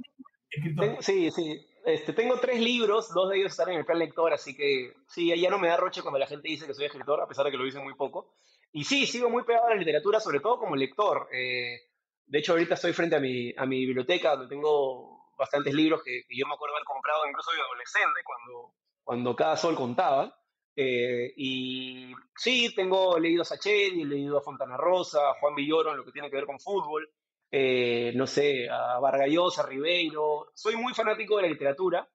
[0.51, 0.85] escritor.
[0.87, 1.61] tengo- sí, sí.
[1.89, 5.35] Este, tengo tres libros, dos de ellos están en el plan lector, así que sí,
[5.35, 7.51] ya no me da roche cuando la gente dice que soy escritor, a pesar de
[7.51, 8.35] que lo dicen muy poco.
[8.73, 11.31] Y sí, sigo muy pegado a la literatura, sobre todo como lector.
[11.33, 11.79] Eh,
[12.27, 16.25] de hecho, ahorita estoy frente a mi, a mi biblioteca, donde tengo bastantes libros que,
[16.29, 20.39] que yo me acuerdo haber comprado incluso de adolescente, cuando, cuando cada sol contaba.
[20.77, 25.93] Eh, y sí, tengo leído a Sacheri, he leído a Fontana Rosa, a Juan Villoro
[25.93, 27.11] en lo que tiene que ver con fútbol
[27.51, 30.51] eh, no sé, a Vargallosa, a Ribeiro.
[30.55, 32.09] Soy muy fanático de la literatura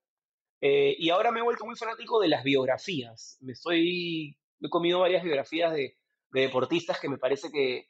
[0.62, 3.38] eh, y ahora me he vuelto muy fanático de las biografías.
[3.42, 5.98] Me estoy, he comido varias biografías de,
[6.32, 7.88] de deportistas que me parece que,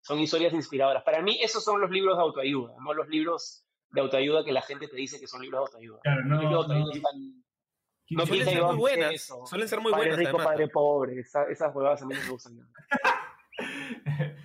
[0.00, 1.02] son historias inspiradoras.
[1.02, 4.62] Para mí esos son los libros de autoayuda, no los libros de autoayuda que la
[4.62, 6.00] gente te dice que son libros de autoayuda.
[6.02, 6.80] Claro, Los no, libros de no.
[6.80, 7.44] autoayuda están...
[8.10, 9.12] No Suelen ser muy buenas.
[9.12, 9.44] eso.
[9.46, 10.18] Suelen ser muy padre buenas.
[10.18, 10.70] rico, además, padre ¿no?
[10.72, 11.20] pobre.
[11.20, 12.70] esa- esas huevadas a mí no me gustan nada.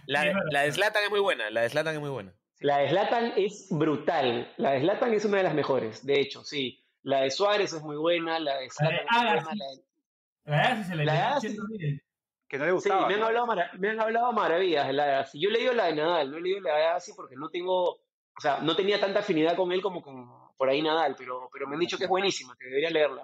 [0.07, 1.49] La, Sí, de- la de Zlatan es muy buena.
[1.49, 2.33] La de Zlatan es muy buena.
[2.59, 4.53] La de Zlatan es brutal.
[4.57, 6.79] La de Zlatan es una de las mejores, de hecho, sí.
[7.01, 9.43] La de Suárez es muy buena, la de Zlatan es Agassi.
[9.45, 9.83] buena, la de-
[10.45, 11.99] La sí se la La leí
[12.47, 13.07] Que no le Sí, gustaba.
[13.07, 13.47] me han, hablado
[13.79, 15.39] me han hablado maravillas de la de Agassi.
[15.41, 17.89] Yo he leído la de Nadal, no he leído la de Agassi porque no tengo,
[17.91, 21.67] o sea, no tenía tanta afinidad con él como con por ahí Nadal, pero, pero
[21.67, 23.21] me han dicho que es buenísima, que debería leerla.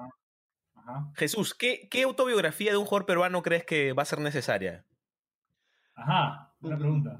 [0.75, 1.11] Ajá.
[1.15, 4.83] Jesús, ¿qué, ¿qué autobiografía de un jugador peruano crees que va a ser necesaria?
[5.95, 7.19] Ajá, buena pregunta.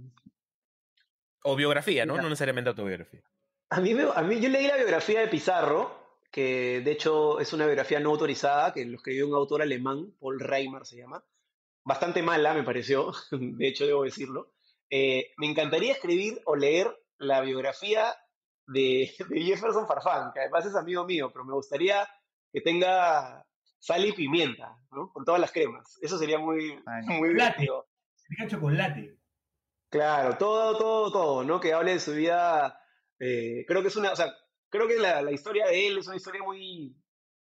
[1.43, 2.13] O biografía, ¿no?
[2.13, 2.23] Mira.
[2.23, 3.21] No necesariamente autobiografía.
[3.69, 7.53] A mí, me- a mí yo leí la biografía de Pizarro, que de hecho es
[7.53, 11.23] una biografía no autorizada, que lo escribió un autor alemán, Paul Reimer se llama.
[11.83, 14.53] Bastante mala, me pareció, de hecho debo decirlo.
[14.89, 18.13] Eh, me encantaría escribir o leer la biografía
[18.67, 22.07] de, de Jefferson Farfán, que además es amigo mío, pero me gustaría
[22.51, 23.45] que tenga
[23.77, 25.11] sal y pimienta, ¿no?
[25.13, 25.97] Con todas las cremas.
[26.01, 27.05] Eso sería muy, Ay.
[27.07, 27.31] muy Chocolate.
[27.61, 27.87] divertido.
[28.15, 29.18] Sería chocolate.
[29.89, 31.59] Claro, todo, todo, todo, ¿no?
[31.59, 32.79] Que hable de su vida.
[33.19, 34.31] eh, creo que es una, o sea,
[34.69, 36.95] creo que la, historia de él es una historia muy,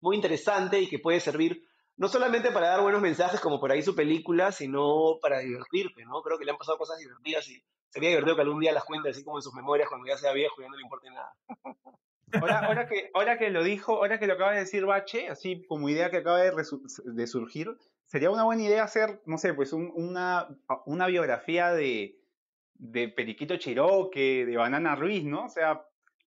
[0.02, 1.64] muy interesante y que puede servir
[1.96, 6.24] no solamente para dar buenos mensajes como por ahí su película, sino para divertirte, ¿no?
[6.24, 9.10] Creo que le han pasado cosas divertidas y sería divertido que algún día las cuente
[9.10, 11.36] así como en sus memorias cuando ya sea viejo y ya no le importe nada.
[12.42, 15.88] Ahora, que, ahora que lo dijo, ahora que lo acaba de decir Bache, así como
[15.88, 20.48] idea que acaba de surgir, sería una buena idea hacer, no sé, pues un- una,
[20.88, 22.23] una biografía de,
[22.92, 25.46] de Periquito Cherokee, de Banana Ruiz, ¿no?
[25.46, 25.82] O sea,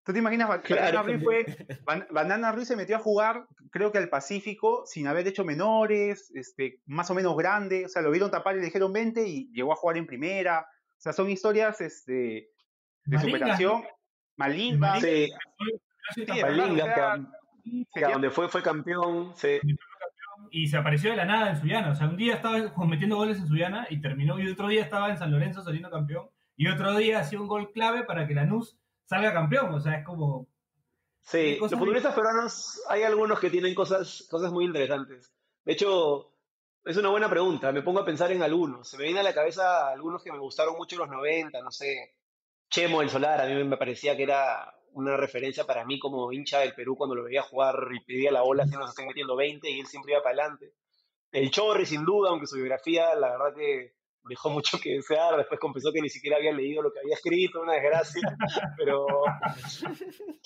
[0.06, 0.50] ¿tú te imaginas?
[0.62, 1.46] Claro, Banana Ruiz fue,
[1.86, 6.32] Ban- Banana Ruiz se metió a jugar, creo que al Pacífico, sin haber hecho menores,
[6.34, 9.52] este, más o menos grande, o sea, lo vieron tapar y le dijeron 20 y
[9.52, 10.62] llegó a jugar en primera.
[10.62, 12.50] O sea, son historias este,
[13.04, 13.84] de superación.
[14.38, 15.00] Malinga.
[15.02, 15.30] Sí,
[16.14, 16.86] Sí, Palinga, ¿verdad?
[16.86, 17.16] O sea, que, a-
[17.74, 19.34] que sería- a donde fue, fue campeón.
[19.36, 19.60] sí.
[20.52, 21.90] Y se apareció de la nada en Suyana.
[21.92, 24.40] O sea, un día estaba metiendo goles en Suyana y terminó.
[24.40, 26.30] Y otro día estaba en San Lorenzo saliendo campeón.
[26.56, 29.74] Y otro día hacía un gol clave para que Lanús salga campeón.
[29.74, 30.48] O sea, es como.
[31.22, 35.34] Sí, los futbolistas peruanos hay algunos que tienen cosas, cosas muy interesantes.
[35.64, 36.32] De hecho,
[36.84, 37.72] es una buena pregunta.
[37.72, 38.88] Me pongo a pensar en algunos.
[38.88, 41.72] Se me viene a la cabeza algunos que me gustaron mucho en los 90, no
[41.72, 42.16] sé.
[42.70, 46.60] Chemo el Solar, a mí me parecía que era una referencia para mí como hincha
[46.60, 49.70] del Perú cuando lo veía jugar y pedía la bola, así nos están metiendo 20
[49.70, 50.74] y él siempre iba para adelante.
[51.32, 53.94] El Chorri, sin duda, aunque su biografía, la verdad que
[54.30, 55.38] dejó mucho que desear.
[55.38, 58.22] Después confesó que ni siquiera había leído lo que había escrito, una desgracia.
[58.78, 59.06] Pero,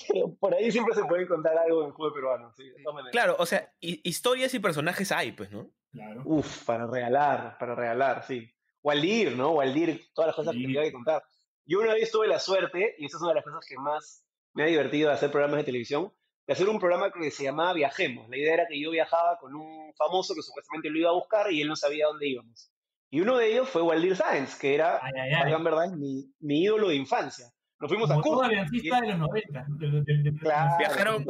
[0.07, 2.53] pero por ahí siempre se puede encontrar algo en el fútbol peruano.
[2.55, 2.63] Sí.
[3.11, 5.69] Claro, o sea, hi- historias y personajes hay, pues, ¿no?
[5.91, 6.21] Claro.
[6.25, 8.49] Uf, para regalar, para regalar, sí.
[8.83, 9.51] Waldir, ¿no?
[9.51, 10.63] Waldir, todas las cosas que Sí.
[10.63, 11.23] tendría que contar.
[11.65, 14.25] Yo una vez tuve la suerte, y esa es una de las cosas que más
[14.53, 16.13] me ha divertido de hacer programas de televisión,
[16.47, 18.27] de hacer un programa que se llamaba Viajemos.
[18.29, 21.51] La idea era que yo viajaba con un famoso que supuestamente lo iba a buscar
[21.51, 22.71] y él no sabía dónde íbamos.
[23.12, 25.54] Y uno de ellos fue Waldir Sáenz, que era, Ay, ay, para ay.
[25.54, 27.45] en verdad, mi, mi ídolo de infancia.
[27.80, 28.45] Nos fuimos a Como todo Cusco.
[28.45, 29.65] aliancista de los 90.
[29.69, 31.26] de los- de- de- de- Claro, Viajaron-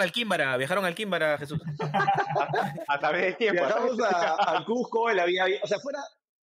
[0.00, 1.60] a, al Químbara, viajaron al Químbara, Jesús.
[2.88, 3.62] a través del tiempo.
[3.62, 6.00] Viajamos a, a Cusco, él había, o sea, fuera,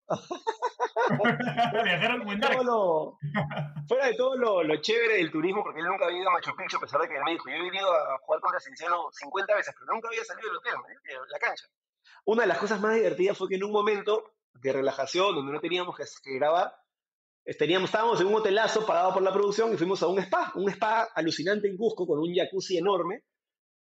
[1.84, 3.17] Viajaron todo lo-
[3.88, 6.56] fuera de todo lo, lo chévere del turismo, porque él nunca había ido a Machu
[6.56, 9.08] Picchu, a pesar de que él me dijo, yo he venido a jugar contra Cienciano
[9.12, 10.73] 50 veces, pero nunca había salido del hotel,
[11.04, 11.65] de la cancha.
[12.25, 15.59] Una de las cosas más divertidas fue que en un momento de relajación, donde no
[15.59, 16.75] teníamos que, grabar,
[17.57, 20.69] teníamos, estábamos en un hotelazo pagado por la producción y fuimos a un spa, un
[20.69, 23.23] spa alucinante en Cusco, con un jacuzzi enorme,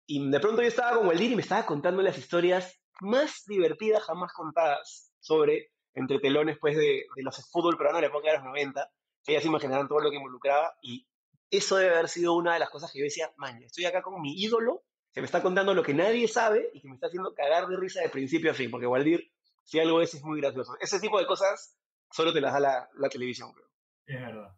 [0.07, 4.03] y de pronto yo estaba con Waldir y me estaba contando las historias más divertidas
[4.03, 8.37] jamás contadas sobre entre telones pues de, de los fútbol peruano de la época de
[8.37, 8.91] los 90,
[9.23, 10.73] que ya se imaginarán todo lo que involucraba.
[10.81, 11.07] Y
[11.51, 14.21] eso debe haber sido una de las cosas que yo decía, man, estoy acá con
[14.21, 17.33] mi ídolo, que me está contando lo que nadie sabe y que me está haciendo
[17.33, 19.31] cagar de risa de principio a fin, porque Waldir,
[19.63, 20.73] si algo es, es muy gracioso.
[20.79, 21.77] Ese tipo de cosas
[22.11, 23.67] solo te las da la, la televisión, creo.
[24.05, 24.55] Es verdad.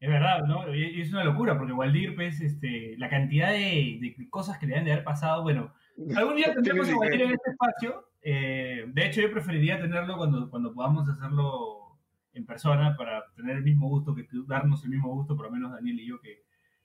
[0.00, 0.74] Es verdad, ¿no?
[0.74, 4.66] Y y es una locura, porque Waldir, pues, este, la cantidad de, de cosas que
[4.66, 5.72] le han de haber pasado, bueno,
[6.16, 8.08] algún día tendremos a Waldir en este espacio.
[8.22, 11.98] eh, de hecho, yo preferiría tenerlo cuando, cuando podamos hacerlo
[12.34, 15.72] en persona para tener el mismo gusto, que darnos el mismo gusto, por lo menos
[15.72, 16.42] Daniel y yo, que,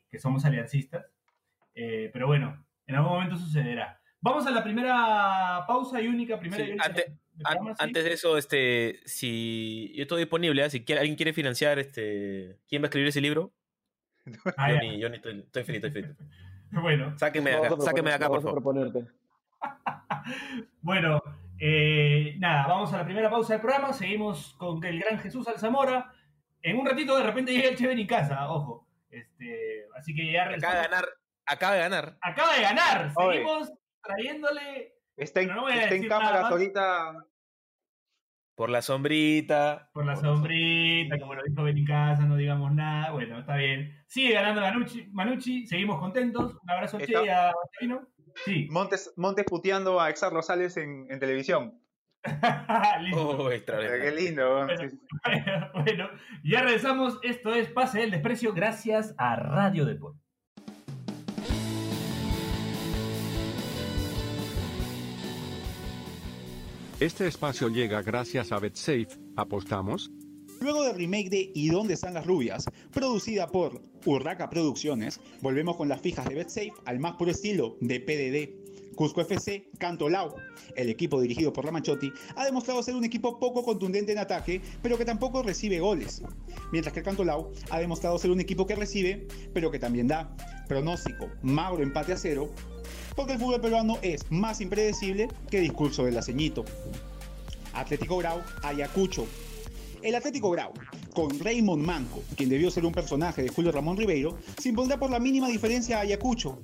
[0.09, 1.05] que somos aliancistas.
[1.73, 3.99] Eh, pero bueno, en algún momento sucederá.
[4.21, 6.93] Vamos a la primera pausa y única, primera Sí, y única.
[7.79, 10.69] Antes de eso, este, si yo estoy disponible, ¿eh?
[10.69, 13.53] si quiere- alguien quiere financiar, este, ¿quién va a escribir ese libro?
[14.57, 16.23] Ah, yo ni, yo ni estoy, estoy finito, estoy finito.
[16.71, 18.87] Bueno, Sáquenme de acá, a sáquenme de acá, por proponer- favor.
[18.87, 19.13] a proponerte.
[20.81, 21.21] Bueno,
[21.59, 23.93] eh, nada, vamos a la primera pausa del programa.
[23.93, 26.11] Seguimos con el gran Jesús Alzamora.
[26.61, 28.87] En un ratito de repente llega el Cheven y casa, ojo.
[29.09, 30.89] Este, así que ya Acaba de regresamos.
[30.91, 31.09] ganar,
[31.49, 32.17] acaba de ganar.
[32.21, 33.11] Acaba de ganar.
[33.15, 33.37] Oye.
[33.39, 33.71] Seguimos
[34.03, 37.13] trayéndole Está en, no está en cámaras ahorita.
[38.55, 39.89] Por la sombrita.
[39.93, 43.11] por la sombrita, como lo dijo Benicasa, no digamos nada.
[43.11, 44.03] Bueno, está bien.
[44.07, 46.57] Sigue ganando Manucci, Manucci seguimos contentos.
[46.61, 48.07] Un abrazo Che Está- y a Marcelino.
[48.45, 48.67] Sí.
[48.69, 51.81] Montes, Montes puteando a Exar Rosales en, en televisión.
[53.15, 54.55] Oh, Qué lindo.
[54.55, 54.67] weón.
[54.67, 54.89] Bueno.
[54.89, 54.99] Sí.
[55.73, 56.09] bueno,
[56.43, 57.17] ya regresamos.
[57.23, 60.19] Esto es Pase del Desprecio gracias a Radio Deporte.
[66.99, 69.07] Este espacio llega gracias a BetSafe.
[69.37, 70.11] ¿Apostamos?
[70.61, 72.65] Luego del remake de ¿Y dónde están las rubias?
[72.91, 77.99] Producida por Urraca Producciones, volvemos con las fijas de BetSafe al más puro estilo de
[78.01, 78.95] PDD.
[78.95, 80.35] Cusco FC Cantolao.
[80.75, 84.97] El equipo dirigido por Ramachotti ha demostrado ser un equipo poco contundente en ataque, pero
[84.97, 86.21] que tampoco recibe goles.
[86.73, 90.35] Mientras que el Cantolao ha demostrado ser un equipo que recibe, pero que también da.
[90.67, 92.51] Pronóstico, Mauro empate a cero,
[93.15, 96.65] porque el fútbol peruano es más impredecible que discurso del aceñito.
[97.73, 99.25] Atlético Grau, Ayacucho.
[100.01, 100.71] El Atlético Grau,
[101.13, 105.09] con Raymond Manco, quien debió ser un personaje de Julio Ramón Ribeiro, se impondrá por
[105.09, 106.59] la mínima diferencia a Ayacucho,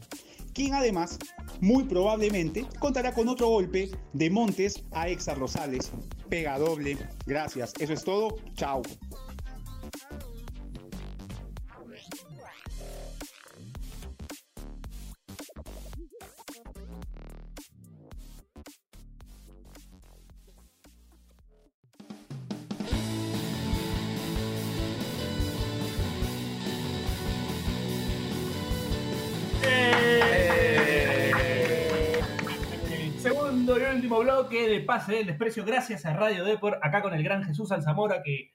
[0.53, 1.19] quien además,
[1.59, 5.91] muy probablemente, contará con otro golpe de Montes a Exa Rosales.
[6.29, 6.97] Pega doble.
[7.25, 7.73] Gracias.
[7.79, 8.37] Eso es todo.
[8.55, 8.81] Chao.
[33.75, 37.21] Segundo y último bloque de Pase del Desprecio, gracias a Radio Depor, acá con el
[37.21, 38.53] gran Jesús Alzamora, que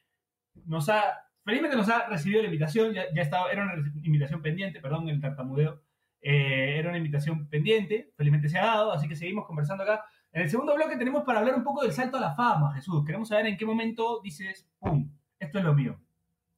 [0.64, 1.02] nos ha,
[1.44, 5.20] felizmente nos ha recibido la invitación, ya, ya estaba, era una invitación pendiente, perdón el
[5.20, 5.82] tartamudeo,
[6.22, 10.06] eh, era una invitación pendiente, felizmente se ha dado, así que seguimos conversando acá.
[10.32, 13.04] En el segundo bloque tenemos para hablar un poco del salto a la fama, Jesús.
[13.04, 15.12] Queremos saber en qué momento dices, ¡pum!
[15.38, 16.00] Esto es lo mío.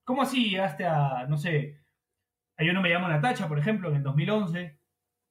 [0.04, 1.80] ¿Cómo así llegaste a, no sé,
[2.58, 4.78] Yo no me llamo Natacha, por ejemplo, en el 2011?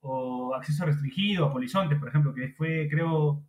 [0.02, 3.44] O Acceso Restringido, a Polizontes, por ejemplo, que fue, creo...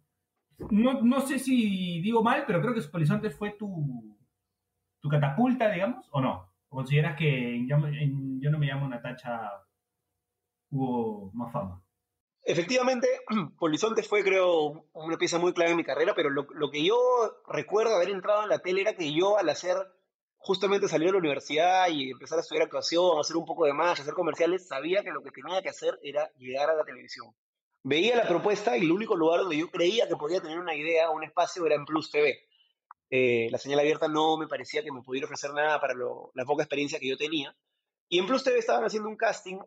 [0.71, 4.17] No, no sé si digo mal, pero creo que Polizontes fue tu,
[5.01, 6.53] tu catapulta, digamos, ¿o no?
[6.69, 9.51] ¿O consideras que Yo- no me llamo Natacha
[10.71, 11.83] hubo más fama?
[12.45, 13.07] Efectivamente,
[13.59, 16.97] Polizonte fue, creo, una pieza muy clave en mi carrera, pero lo, lo que yo
[17.49, 19.77] recuerdo haber entrado en la tele era que yo, al hacer,
[20.43, 24.03] justamente salir de la universidad y empezar a estudiar actuación, hacer un poco de magia,
[24.03, 27.35] hacer comerciales, sabía que lo que tenía que hacer era llegar a la televisión.
[27.85, 31.11] Veía la propuesta y el único lugar donde yo creía que podía tener una idea,
[31.11, 32.39] un espacio, era en Plus TV.
[33.11, 36.63] Eh, la señal abierta no me parecía que me pudiera ofrecer nada para la poca
[36.63, 37.57] experiencia que yo tenía.
[38.09, 39.59] Y en Plus TV estaban haciendo un casting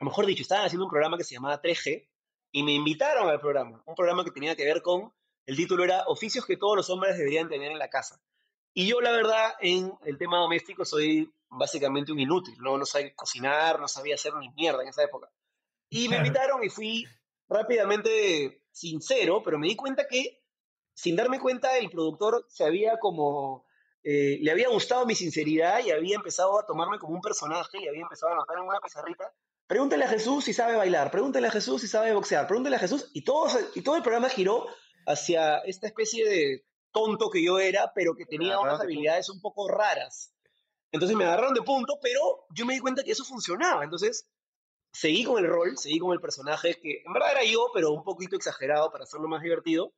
[0.00, 2.08] o mejor dicho, estaban haciendo un programa que se llamaba 3G
[2.52, 5.12] y me invitaron al programa, un programa que tenía que ver con,
[5.46, 8.20] el título era Oficios que todos los hombres deberían tener en la casa.
[8.72, 13.14] Y yo, la verdad, en el tema doméstico soy básicamente un inútil, no, no sabía
[13.14, 15.28] cocinar, no sabía hacer ni mierda en esa época.
[15.88, 17.04] Y me invitaron y fui
[17.48, 20.42] rápidamente sincero, pero me di cuenta que,
[20.94, 23.66] sin darme cuenta, el productor se había como
[24.02, 27.88] eh, le había gustado mi sinceridad y había empezado a tomarme como un personaje y
[27.88, 29.32] había empezado a anotar en una pizarrita.
[29.66, 33.10] Pregúntale a Jesús si sabe bailar, pregúntale a Jesús si sabe boxear, pregúntale a Jesús.
[33.12, 34.66] Y todo, y todo el programa giró
[35.06, 39.40] hacia esta especie de tonto que yo era, pero que tenía unas de habilidades un
[39.40, 40.34] poco raras.
[40.92, 43.84] Entonces me agarraron de punto, pero yo me di cuenta que eso funcionaba.
[43.84, 44.28] Entonces
[44.92, 48.02] seguí con el rol, seguí con el personaje, que en verdad era yo, pero un
[48.02, 49.92] poquito exagerado para hacerlo más divertido.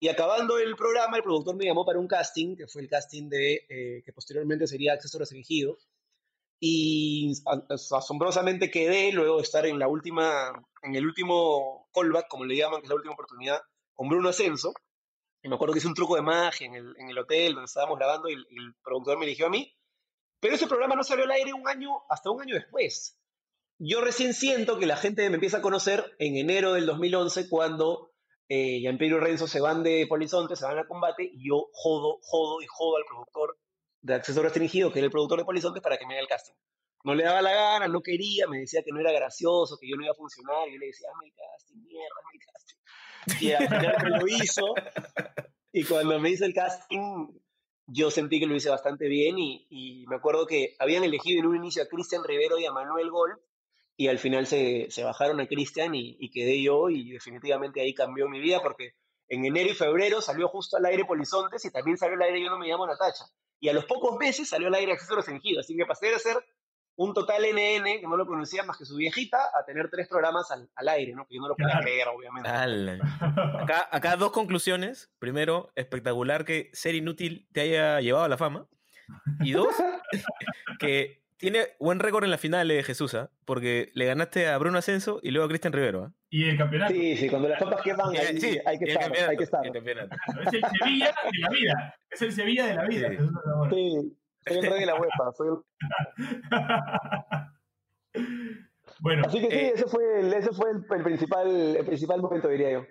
[0.00, 3.28] Y acabando el programa, el productor me llamó para un casting, que fue el casting
[3.28, 5.78] de, eh, que posteriormente sería Acceso Restringido.
[6.60, 7.32] Y
[7.90, 10.52] asombrosamente quedé luego de estar en la última,
[10.82, 13.60] en el último callback, como le llaman, que es la última oportunidad,
[13.94, 14.72] con Bruno Ascenso.
[15.44, 18.30] Y me acuerdo que hice un truco de magia en el, hotel donde estábamos grabando
[18.30, 19.76] y el, productor me eligió a mí.
[20.40, 23.20] Pero ese programa no salió al aire un año, hasta un año después.
[23.78, 28.14] Yo recién siento que la gente me empieza a conocer en enero del 2011 cuando
[28.48, 32.20] eh, Gianpiero y Renzo se van de Polizonte, se van al combate y yo jodo,
[32.22, 33.58] jodo y jodo al productor
[34.00, 36.54] de Acceso Restringido, que era el productor de Polizonte, para que me haga el casting.
[37.04, 39.96] No le daba la gana, no quería, me decía que no era gracioso, que yo
[39.96, 42.63] no iba a funcionar, y yo le decía, hazme el casting, mierda, hazme el.
[43.40, 44.74] Y al final me lo hizo,
[45.72, 47.28] y cuando me hizo el casting,
[47.86, 51.46] yo sentí que lo hice bastante bien, y, y me acuerdo que habían elegido en
[51.46, 53.40] un inicio a Cristian Rivero y a Manuel Gol,
[53.96, 58.28] y al final se, se bajaron a Cristian y, quedé yo, y definitivamente ahí cambió
[58.28, 58.94] mi vida, porque
[59.28, 62.50] en enero y febrero salió justo al aire Polizontes, y también salió al aire Yo
[62.50, 63.24] no me llamo Natacha.
[63.60, 66.36] Y a los pocos meses salió al aire Acceso Restringido, así que pasé de ser
[66.96, 70.50] un total NN, que no lo conocía más que su viejita, a tener tres programas
[70.50, 71.26] al, al aire, ¿no?
[71.26, 72.48] Que yo no lo podía creer, obviamente.
[73.62, 75.10] Acá, acá dos conclusiones.
[75.18, 78.66] Primero, espectacular que ser inútil te haya llevado a la fama.
[79.40, 79.74] Y dos,
[80.78, 83.30] que tiene buen récord en la final de Jesús, ¿ah?
[83.44, 86.04] porque le ganaste a Bruno Ascenso y luego a Cristian Rivero.
[86.04, 86.12] ¿ah?
[86.30, 86.94] Y el campeonato.
[86.94, 89.66] Sí, sí, cuando las papas queman, ahí, Sí, hay que estar, hay que estar.
[89.66, 90.16] el campeonato.
[90.46, 91.96] Es el Sevilla de la vida.
[92.10, 93.08] Es el Sevilla de la vida.
[93.70, 94.16] Sí.
[94.46, 95.32] Sí, soy el rey de la UEFA.
[95.36, 95.64] soy el-
[99.00, 102.20] bueno, Así que sí, Eh, ese fue, el, ese fue el, el principal, el principal
[102.22, 102.86] momento, diría yo.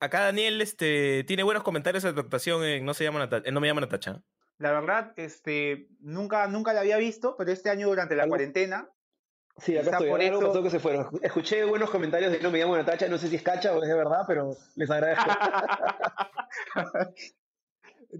[0.00, 3.54] Acá Daniel este, tiene buenos comentarios de tu actuación en No, se llama Nata- en
[3.54, 4.22] no me llama Natacha.
[4.58, 8.88] La verdad, este, nunca, nunca la había visto, pero este año durante la Algo- cuarentena
[9.58, 10.10] Sí, acá estoy.
[10.10, 11.08] por Algo eso- pasó que se fueron.
[11.22, 13.88] Escuché buenos comentarios de no me llamo Natacha, no sé si es cacha o es
[13.88, 15.30] de verdad, pero les agradezco.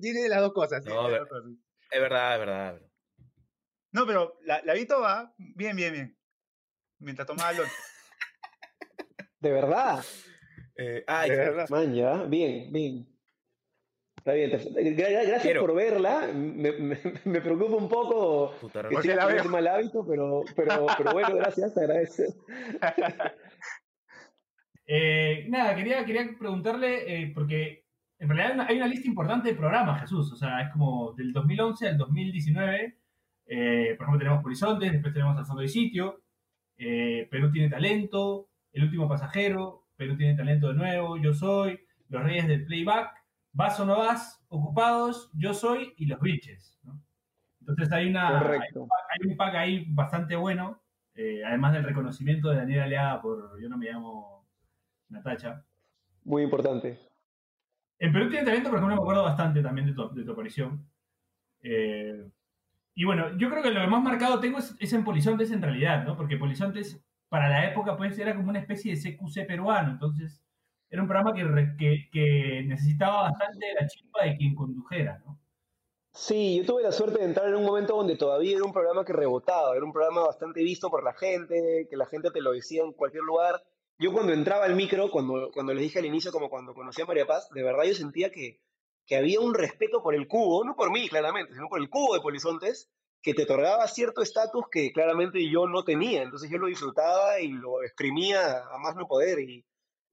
[0.01, 0.85] Tiene las dos cosas.
[0.85, 1.51] No, tiene las ver- dos cosas.
[1.91, 2.81] Es verdad, es verdad.
[3.93, 6.19] No, pero la, la Vito va bien, bien, bien.
[6.99, 7.59] Mientras tomaba el
[9.41, 10.05] De verdad.
[10.77, 11.69] Eh, ay, De verdad.
[11.69, 13.09] Man, ya, bien, bien.
[14.17, 15.61] Está bien, gracias Quiero.
[15.61, 16.29] por verla.
[16.35, 19.45] Me, me- me preocupa un poco puta, que Porque la veo.
[19.45, 22.23] mal hábito, pero, pero, pero bueno, gracias, te agradezco.
[24.87, 27.84] Eh, nada, quería, quería preguntarle, eh, porque
[28.19, 30.33] en realidad hay una, hay una lista importante de programas, Jesús.
[30.33, 32.99] O sea, es como del 2011 al 2019.
[33.47, 36.23] eh, por ejemplo, tenemos Horizontes, después tenemos Al Fondo y Sitio.
[36.79, 38.49] eh, Perú tiene talento.
[38.73, 39.87] El último pasajero.
[39.97, 41.17] Perú tiene talento de nuevo.
[41.19, 41.79] Yo soy.
[42.09, 43.11] Los Reyes del Playback.
[43.53, 44.45] Vas o no vas.
[44.49, 45.31] Ocupados.
[45.35, 45.95] Yo soy.
[45.97, 46.79] Y los Biches.
[46.85, 47.01] ¿no?
[47.61, 50.83] Entonces hay una, hay un pack ahí bastante bueno,
[51.15, 54.45] eh, además del reconocimiento de Daniel Aleada por Yo no me llamo
[55.09, 55.65] Natacha.
[56.25, 56.99] Muy importante.
[57.99, 60.87] En Perú tiene talento, por ejemplo, me acuerdo bastante también de tu, aparición.
[61.63, 62.29] Eh,
[62.95, 65.63] y bueno, yo creo que lo que más marcado tengo es, es en Polizontes en
[65.63, 66.17] realidad, ¿no?
[66.17, 70.45] Porque Polizontes, para la época, pues era como una especie de CQC peruano, entonces
[70.95, 75.41] era un programa que, necesitaba bastante la chispa de quien condujera, ¿no?
[76.13, 79.05] Sí, yo tuve la suerte de entrar en un momento donde todavía era un programa
[79.05, 82.53] que rebotaba, era un programa bastante visto por la gente, que la gente te lo
[82.53, 83.61] decía en cualquier lugar.
[83.99, 87.07] Yo cuando entraba al micro, cuando, cuando les dije al inicio, como cuando conocí a
[87.07, 88.61] María Paz, de verdad yo sentía que,
[89.07, 92.15] que había un respeto por el cubo, no por mí claramente, sino por el cubo
[92.15, 92.91] de Polizontes,
[93.23, 96.23] que te otorgaba cierto estatus que claramente yo no tenía.
[96.23, 99.39] Entonces yo lo disfrutaba y lo exprimía a más no poder.
[99.41, 99.65] Y,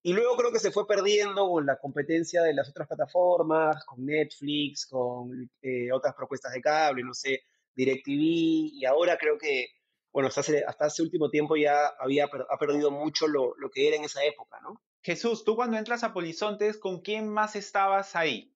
[0.04, 4.06] y luego creo que se fue perdiendo con la competencia de las otras plataformas, con
[4.06, 7.42] Netflix, con eh, otras propuestas de cable, no sé,
[7.76, 9.68] DirecTV, y ahora creo que,
[10.14, 13.88] bueno, hasta hace, hasta hace último tiempo ya había, ha perdido mucho lo, lo que
[13.88, 14.82] era en esa época, ¿no?
[15.04, 18.54] Jesús, tú cuando entras a Polizontes, ¿con quién más estabas ahí?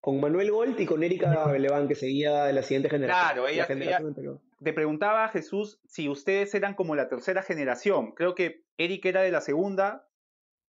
[0.00, 3.24] Con Manuel Gold y con Erika Beleván, que seguía de la siguiente generación.
[3.26, 4.40] Claro, la ella- generación.
[4.62, 8.12] Te preguntaba, Jesús, si ustedes eran como la tercera generación.
[8.12, 10.08] Creo que Eric era de la segunda.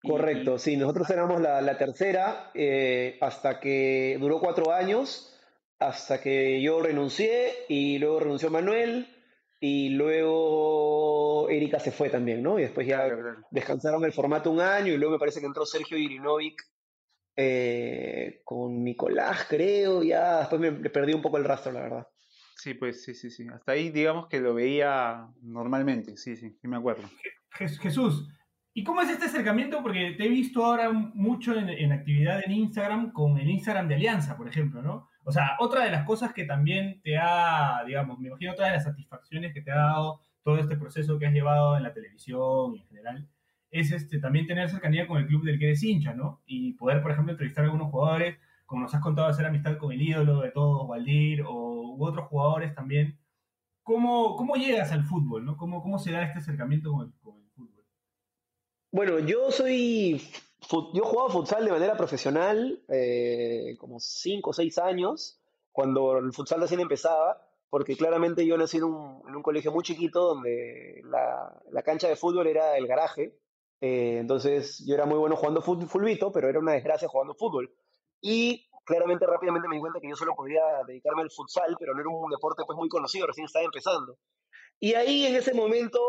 [0.02, 5.38] y- Correcto, sí, nosotros éramos la, la tercera eh, hasta que duró cuatro años,
[5.80, 9.08] hasta que yo renuncié y luego renunció Manuel
[9.60, 12.60] y luego Erika se fue también, ¿no?
[12.60, 13.48] Y después ya Claro, claro.
[13.52, 16.62] descansaron el formato un año y luego me parece que entró Sergio Irinovic
[17.36, 22.08] eh, con Nicolás, creo, ya después me, me perdí un poco el rastro, la verdad.
[22.56, 23.48] Sí, pues sí, sí, sí.
[23.54, 26.18] Hasta ahí digamos que lo veía normalmente.
[26.18, 27.04] Sí, sí, sí me acuerdo.
[27.58, 28.28] Jes- Jesús,
[28.74, 29.84] ¿y cómo es este acercamiento?
[29.84, 33.96] Porque te he visto ahora mucho en, en actividad en Instagram con el Instagram de
[33.96, 35.08] Alianza, por ejemplo, ¿no?
[35.28, 38.72] O sea, otra de las cosas que también te ha, digamos, me imagino otra de
[38.76, 42.74] las satisfacciones que te ha dado todo este proceso que has llevado en la televisión
[42.74, 43.28] y en general,
[43.70, 46.42] es este, también tener cercanía con el club del que eres hincha, ¿no?
[46.46, 49.92] Y poder, por ejemplo, entrevistar a algunos jugadores, como nos has contado, hacer amistad con
[49.92, 53.20] el ídolo de todos, Waldir, o u otros jugadores también.
[53.84, 55.58] ¿Cómo, cómo llegas al fútbol, ¿no?
[55.58, 57.84] ¿Cómo, cómo se da este acercamiento con el fútbol?
[58.94, 60.22] Bueno, yo soy.
[60.94, 65.40] Yo jugaba futsal de manera profesional eh, como 5 o 6 años,
[65.72, 71.02] cuando el futsal recién empezaba, porque claramente yo nací en un, colegio muy chiquito donde
[71.06, 73.38] la, la cancha de fútbol era el garaje.
[73.82, 77.72] eh, entonces yo era muy bueno jugando fulbito, pero era una desgracia jugando fútbol.
[78.22, 82.00] Y claramente rápidamente me di cuenta que yo solo podía dedicarme al futsal, pero no
[82.00, 84.18] era un deporte pues muy conocido, recién estaba empezando.
[84.80, 86.00] Y ahí en ese momento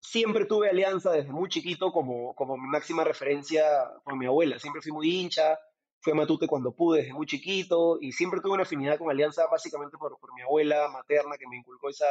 [0.00, 3.64] siempre tuve Alianza desde muy chiquito como, como mi máxima referencia
[4.02, 4.58] con mi abuela.
[4.58, 5.58] Siempre fui muy hincha,
[6.00, 9.46] fui a Matute cuando pude desde muy chiquito y siempre tuve una afinidad con Alianza
[9.46, 12.06] básicamente por, por mi abuela materna que me inculcó esa,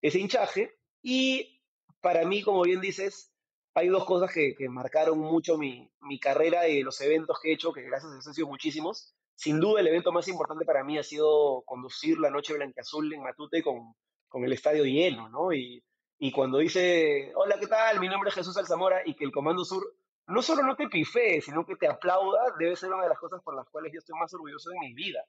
[0.00, 0.76] ese hinchaje.
[1.02, 1.62] Y
[2.00, 3.32] para mí, como bien dices,
[3.74, 7.54] hay dos cosas que, que marcaron mucho mi, mi carrera y los eventos que he
[7.54, 9.14] hecho, que gracias a Dios han sido muchísimos.
[9.34, 13.22] Sin duda el evento más importante para mí ha sido conducir la Noche Blanqueazul en
[13.22, 13.94] Matute con,
[14.28, 15.52] con el estadio lleno, ¿no?
[15.52, 15.82] Y,
[16.24, 17.98] y cuando dice, hola, ¿qué tal?
[17.98, 19.82] Mi nombre es Jesús Alzamora y que el Comando Sur
[20.28, 23.42] no solo no te pifee, sino que te aplauda, debe ser una de las cosas
[23.42, 25.24] por las cuales yo estoy más orgulloso de mi vida.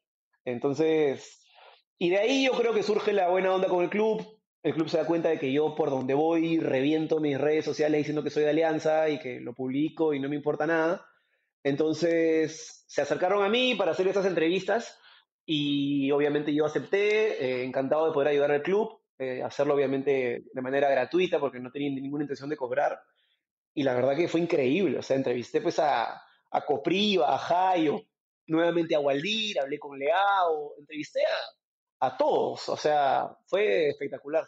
[0.46, 1.48] Entonces,
[1.98, 4.24] y de ahí yo creo que surge la buena onda con el club.
[4.62, 7.98] El club se da cuenta de que yo por donde voy reviento mis redes sociales
[7.98, 11.08] diciendo que soy de Alianza y que lo publico y no me importa nada.
[11.64, 15.00] Entonces se acercaron a mí para hacer estas entrevistas
[15.44, 20.62] y obviamente yo acepté, eh, encantado de poder ayudar al club, eh, hacerlo obviamente de
[20.62, 23.00] manera gratuita porque no tenía ninguna intención de cobrar.
[23.74, 28.02] Y la verdad que fue increíble, o sea, entrevisté pues a, a Copriva, a Jairo,
[28.48, 34.46] nuevamente a Waldir, hablé con Leao, entrevisté a, a todos, o sea, fue espectacular.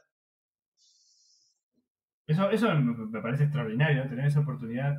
[2.28, 4.10] Eso, eso me, parece extraordinario, ¿no?
[4.10, 4.96] tener esa oportunidad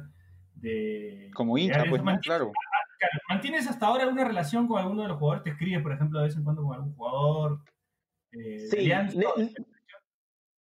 [0.54, 1.30] de...
[1.34, 1.96] Como hincha, pues, eso.
[1.98, 2.04] ¿no?
[2.04, 2.52] ¿Mantienes, Claro.
[2.98, 5.42] claro, ¿Mantienes hasta ahora alguna relación con alguno de los jugadores?
[5.42, 7.60] ¿Te escribes, por ejemplo, de vez en cuando con algún jugador?
[8.32, 9.18] Eh, Sí, Alianza?
[9.18, 9.54] Ne-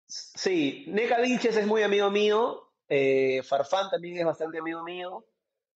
[0.07, 5.25] sí, Neka Vilches es muy amigo mío, eh, Farfán también es bastante amigo mío,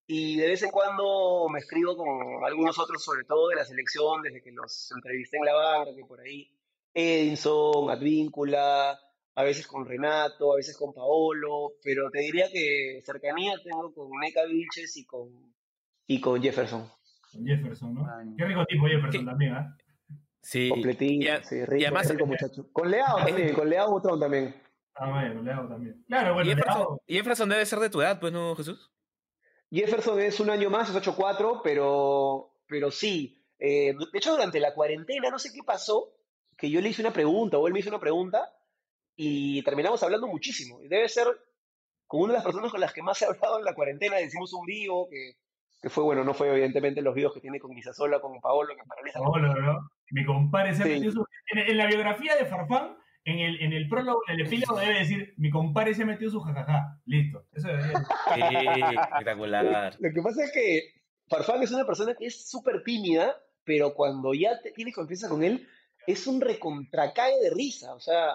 [0.07, 4.21] y de vez en cuando me escribo con algunos otros, sobre todo de la selección,
[4.21, 6.51] desde que los entrevisté en la banca, que por ahí,
[6.93, 8.99] Edinson, Advíncula,
[9.37, 14.09] a veces con Renato, a veces con Paolo, pero te diría que cercanía tengo con
[14.21, 15.53] Neka Vilches y con,
[16.07, 16.89] y con Jefferson.
[17.31, 18.07] Con Jefferson, ¿no?
[18.37, 19.25] Qué rico tipo Jefferson ¿Qué?
[19.25, 19.77] también, ¿ah?
[20.45, 20.69] Sí.
[20.69, 22.67] Completito, Y a- sí, rico, además- rico muchacho.
[22.71, 24.61] Con Leao también, con Leao Butrón también.
[24.93, 26.03] Ah, bueno, Leao también.
[26.07, 28.91] Claro, bueno, Jefferson, Leao, Jefferson debe ser de tu edad, pues, ¿no, Jesús?
[29.71, 33.43] Jefferson es un año más, es 8-4, pero, pero sí.
[33.57, 36.13] Eh, de hecho, durante la cuarentena, no sé qué pasó,
[36.57, 38.47] que yo le hice una pregunta o él me hizo una pregunta
[39.15, 40.79] y terminamos hablando muchísimo.
[40.81, 41.27] Y Debe ser
[42.05, 44.21] con una de las personas con las que más he hablado en la cuarentena.
[44.21, 45.37] Hicimos un vivo que,
[45.81, 48.83] que fue, bueno, no fue evidentemente los vivos que tiene con Guisasola, con Paolo, que
[48.87, 49.19] paraliza.
[49.19, 49.89] Paolo, ¿no?
[50.11, 50.91] Mi compadre se ha Sí.
[50.93, 51.25] metido su...
[51.51, 54.99] En, en la biografía de Farfán, en el, en el prólogo, en el epílogo debe
[54.99, 56.99] decir, mi compadre se ha metido su jajaja.
[57.05, 57.45] Listo.
[57.53, 57.91] Eso decir.
[58.35, 58.41] Sí,
[58.95, 59.95] espectacular.
[59.99, 60.81] Lo que pasa es que
[61.27, 65.43] Farfán es una persona que es súper tímida, pero cuando ya te, tienes confianza con
[65.43, 65.67] él,
[66.07, 67.95] es un recontracae de risa.
[67.95, 68.27] O sea,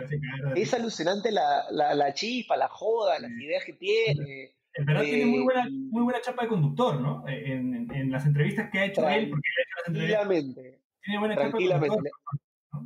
[0.57, 4.57] es alucinante la, la, la chispa, la joda, las ideas que tiene.
[4.75, 7.25] En verdad tiene muy eh, buena, muy buena chapa de conductor, ¿no?
[7.29, 10.81] En, en- en las entrevistas que ha hecho él, porque él ha hecho las entrevistas,
[11.03, 11.35] tiene buena.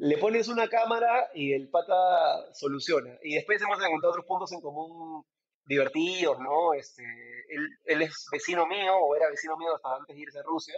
[0.00, 3.18] Le, le pones una cámara y el pata soluciona.
[3.22, 5.24] Y después hemos encontrado otros puntos en común
[5.66, 6.74] divertidos, ¿no?
[6.74, 10.42] Este, él, él es vecino mío, o era vecino mío hasta antes de irse a
[10.42, 10.74] Rusia,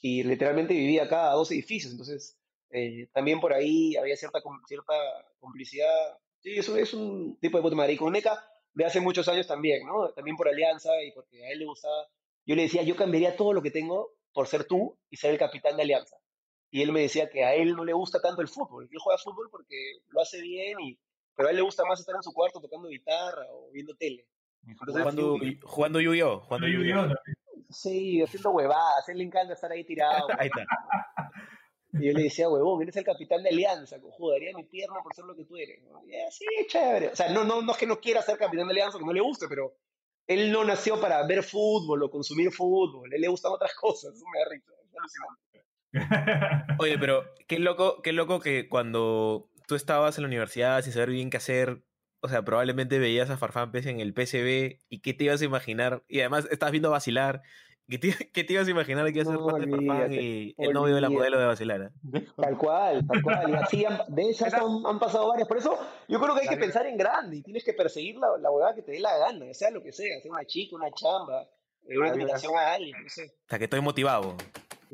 [0.00, 2.36] y literalmente vivía acá a dos edificios, entonces
[2.70, 4.94] eh, también por ahí había cierta, cierta
[5.38, 6.18] complicidad.
[6.40, 9.86] Sí, es un, es un tipo de puto con Neca de hace muchos años también,
[9.86, 10.10] ¿no?
[10.10, 12.08] También por alianza y porque a él le gustaba.
[12.44, 15.38] Yo le decía, yo cambiaría todo lo que tengo por ser tú y ser el
[15.38, 16.16] capitán de alianza.
[16.74, 19.16] Y él me decía que a él no le gusta tanto el fútbol, él juega
[19.16, 19.76] fútbol porque
[20.08, 20.98] lo hace bien, y,
[21.36, 24.26] pero a él le gusta más estar en su cuarto tocando guitarra o viendo tele.
[24.66, 26.40] Entonces, Jugando, jugando Yu-Gi-Oh!
[26.40, 27.02] Jugando Yu-Gi-Oh!
[27.06, 27.14] digo,
[27.70, 30.26] Sí, haciendo huevadas, a él le encanta estar ahí tirado.
[30.40, 30.66] Ahí está.
[31.92, 35.14] Y yo le decía, huevón, eres el capitán de Alianza, cojudo, daría mi pierna por
[35.14, 35.78] ser lo que tú eres.
[35.80, 37.10] Y él, sí, chévere.
[37.10, 39.12] O sea, no, no, no es que no quiera ser capitán de Alianza, que no
[39.12, 39.76] le guste, pero
[40.26, 43.12] él no nació para ver fútbol o consumir fútbol.
[43.12, 44.12] A él le gustan otras cosas.
[44.12, 44.72] Eso me da risa.
[44.72, 45.73] Es alucinante.
[46.78, 51.10] Oye, pero qué loco, qué loco que cuando tú estabas en la universidad sin saber
[51.10, 51.82] bien qué hacer,
[52.20, 55.44] o sea, probablemente veías a Farfán Pérez en el PCB y qué te ibas a
[55.44, 57.42] imaginar, y además estabas viendo vacilar,
[57.88, 60.12] ¿qué te, qué te ibas a imaginar que iba a ser No, parte de Farfán
[60.12, 61.82] y el novio de la modelo de vacilar?
[61.82, 61.90] ¿eh?
[62.36, 63.50] Tal cual, tal cual.
[63.50, 65.46] Y así han- de esas han, han pasado varias.
[65.48, 65.78] Por eso
[66.08, 68.74] yo creo que hay que pensar en grande y tienes que perseguir la, la huevada
[68.74, 71.42] que te dé la gana, sea lo que sea, sea una chica, una chamba,
[71.86, 73.24] eh, una invitación a alguien, no sé.
[73.44, 74.36] O sea, que estoy motivado.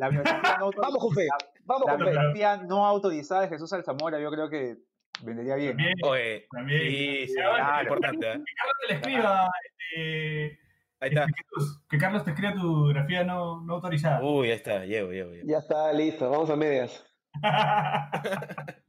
[0.00, 1.36] La biografía no, Vamos, Jufe, la,
[1.66, 2.04] vamos, la Jufe.
[2.10, 4.76] biografía no autorizada de Jesús Alzamora, yo creo que
[5.22, 5.76] vendería bien.
[5.76, 5.84] ¿no?
[5.84, 6.80] También, Oye, también.
[6.80, 7.82] sí, sí, Claro.
[7.82, 8.32] importante, ¿eh?
[8.32, 10.60] Que Carlos te le escriba, este,
[11.00, 11.20] Ahí está.
[11.24, 14.22] este, Jesús, que Carlos te escriba tu biografía no, no autorizada.
[14.22, 15.46] Uy, ahí está, llevo, llevo, llevo.
[15.46, 17.04] Ya está, listo, vamos a medias.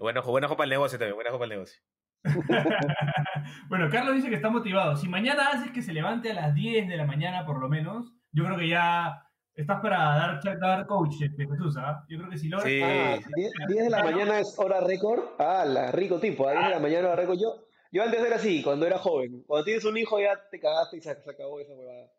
[0.00, 1.80] Bueno, ojo, buen ojo para el negocio también, buen ojo para el negocio.
[3.68, 4.96] bueno, Carlos dice que está motivado.
[4.96, 8.12] Si mañana haces que se levante a las 10 de la mañana, por lo menos,
[8.32, 9.23] yo creo que ya
[9.56, 12.04] estás para dar, dar coach, este, Jesús, ¿ah?
[12.08, 12.68] Yo creo que si logras...
[12.68, 12.80] Sí.
[12.82, 15.20] Ah, 10, 10 de la mañana es hora récord.
[15.38, 17.38] Ah, la rico tipo, a 10 de la mañana hora récord.
[17.40, 19.42] Yo, yo antes era así, cuando era joven.
[19.46, 22.10] Cuando tienes un hijo ya te cagaste y se, se acabó esa huevada.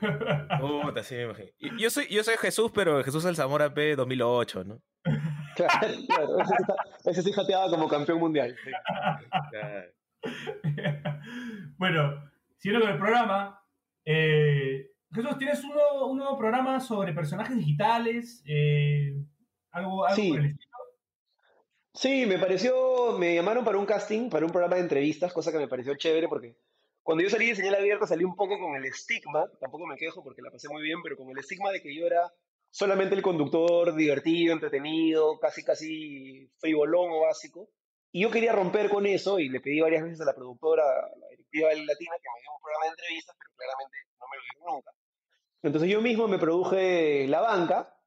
[0.60, 1.48] Puta, sí me imagino.
[1.78, 4.80] Yo soy, yo soy Jesús, pero Jesús el Zamora P 2008, ¿no?
[5.56, 6.38] Claro, claro.
[6.40, 6.74] Ese, está-
[7.10, 8.56] ese sí jateaba como campeón mundial.
[8.64, 8.70] sí.
[9.50, 9.90] Claro.
[11.76, 13.60] bueno, siguiendo con el programa,
[14.04, 14.79] eh,
[15.22, 18.42] Jesús, ¿tienes un nuevo programa sobre personajes digitales?
[18.46, 19.12] Eh,
[19.70, 20.30] algo, algo Sí.
[20.30, 20.70] por el estilo.
[21.92, 25.58] Sí, me pareció, me llamaron para un casting, para un programa de entrevistas, cosa que
[25.58, 26.56] me pareció chévere porque
[27.02, 30.22] cuando yo salí de señal abierta salí un poco con el estigma, tampoco me quejo
[30.22, 32.32] porque la pasé muy bien, pero con el estigma de que yo era
[32.70, 37.68] solamente el conductor divertido, entretenido, casi casi frivolón o básico.
[38.12, 41.18] Y yo quería romper con eso y le pedí varias veces a la productora, a
[41.18, 44.36] la directiva del Latina, que me diera un programa de entrevistas, pero claramente no me
[44.36, 44.90] lo dieron nunca.
[45.62, 48.00] Entonces yo mismo me produje La Banca,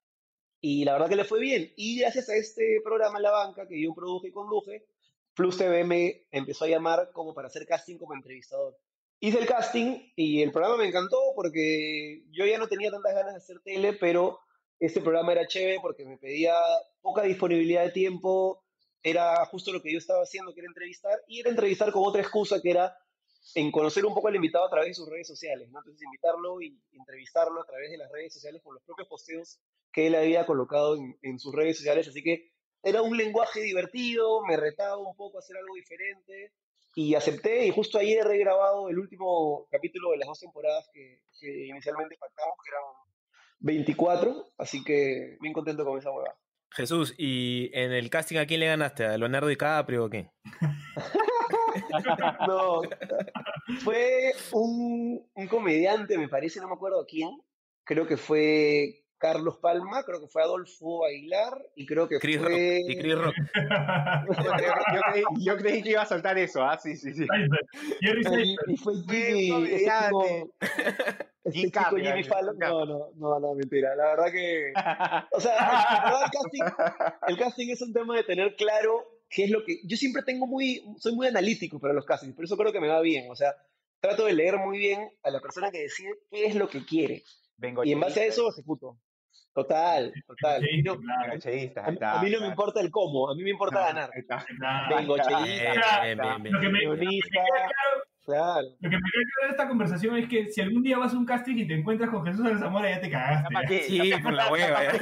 [0.66, 1.74] y la verdad que le fue bien.
[1.76, 4.86] Y gracias a este programa la banca que yo produje y conduje,
[5.34, 8.78] Plus TV me empezó a llamar como para hacer casting como entrevistador.
[9.20, 13.34] Hice el casting y el programa me encantó porque yo ya no tenía tantas ganas
[13.34, 14.39] de hacer tele, pero
[14.80, 16.56] este programa era chévere porque me pedía
[17.01, 18.64] poca disponibilidad de tiempo,
[19.01, 22.62] era justo lo que yo estaba haciendo, que entrevistar, y era entrevistar con otra excusa
[22.62, 22.97] que era
[23.56, 25.80] en conocer un poco al invitado a través de sus redes sociales, ¿no?
[25.80, 29.60] Entonces invitarlo y entrevistarlo a través de las redes sociales con los propios posteos
[29.91, 34.41] que él había colocado en, en sus redes sociales, así que era un lenguaje divertido,
[34.46, 36.54] me retaba un poco a hacer algo diferente
[36.96, 41.22] y acepté y justo ayer he grabado el último capítulo de las dos temporadas que,
[41.39, 42.84] que inicialmente pactamos, que eran
[43.60, 46.36] 24, así que bien contento con esa hueá.
[46.72, 49.06] Jesús, ¿y en el casting a quién le ganaste?
[49.06, 50.30] ¿A Leonardo DiCaprio o qué?
[52.48, 52.82] No,
[53.84, 57.30] fue un, un comediante, me parece, no me acuerdo quién,
[57.84, 62.52] creo que fue Carlos Palma, creo que fue Adolfo Aguilar y creo que Chris Rock.
[62.52, 62.82] fue...
[62.86, 63.34] Y Chris Rock.
[63.56, 64.34] yo,
[64.94, 66.78] yo creí, yo creí que iba a soltar eso, ¿ah?
[66.78, 67.26] Sí, sí, sí.
[68.02, 70.28] Y, fue Jimmy, este comediante.
[70.28, 72.58] chico, este Jim chico Carrey, Jimmy Jim Fallon.
[72.58, 72.76] Carrey.
[72.76, 73.96] No, no, no, no, mentira.
[73.96, 74.74] La verdad que,
[75.32, 75.54] o sea,
[76.04, 76.86] verdad, el casting,
[77.30, 79.80] el casting es un tema de tener claro qué es lo que.
[79.86, 82.88] Yo siempre tengo muy, soy muy analítico para los castings, por eso creo que me
[82.88, 83.30] va bien.
[83.32, 83.54] O sea,
[84.00, 87.24] trato de leer muy bien a la persona que decide qué es lo que quiere
[87.58, 88.98] Vengo y en base a eso ejecuto.
[89.54, 90.58] Total, total.
[90.58, 93.44] A mí no, Claro, cheísta, a- a mí no me importa el cómo, a mí
[93.44, 94.10] me importa ganar.
[94.90, 98.68] Vengo, cheísta, Lo que me, me queda claro claro.
[98.80, 101.18] Lo que me queda claro de esta conversación es que si algún día vas a
[101.18, 103.54] un casting y te encuentras con Jesús Alzamora, ya te cagaste.
[103.54, 103.78] ¿Para ya.
[103.78, 103.84] qué?
[103.84, 104.84] Sí, por la hueva.
[104.84, 104.92] ya.
[104.92, 105.02] Por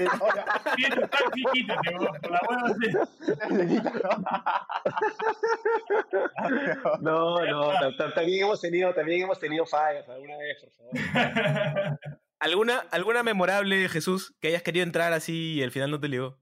[2.32, 2.76] la hueva.
[7.02, 10.94] No, no, ta- ta- también hemos tenido, también hemos tenido fallas alguna vez, por favor.
[12.40, 16.38] ¿Alguna, ¿Alguna memorable, Jesús, que hayas querido entrar así y al final no te ligó?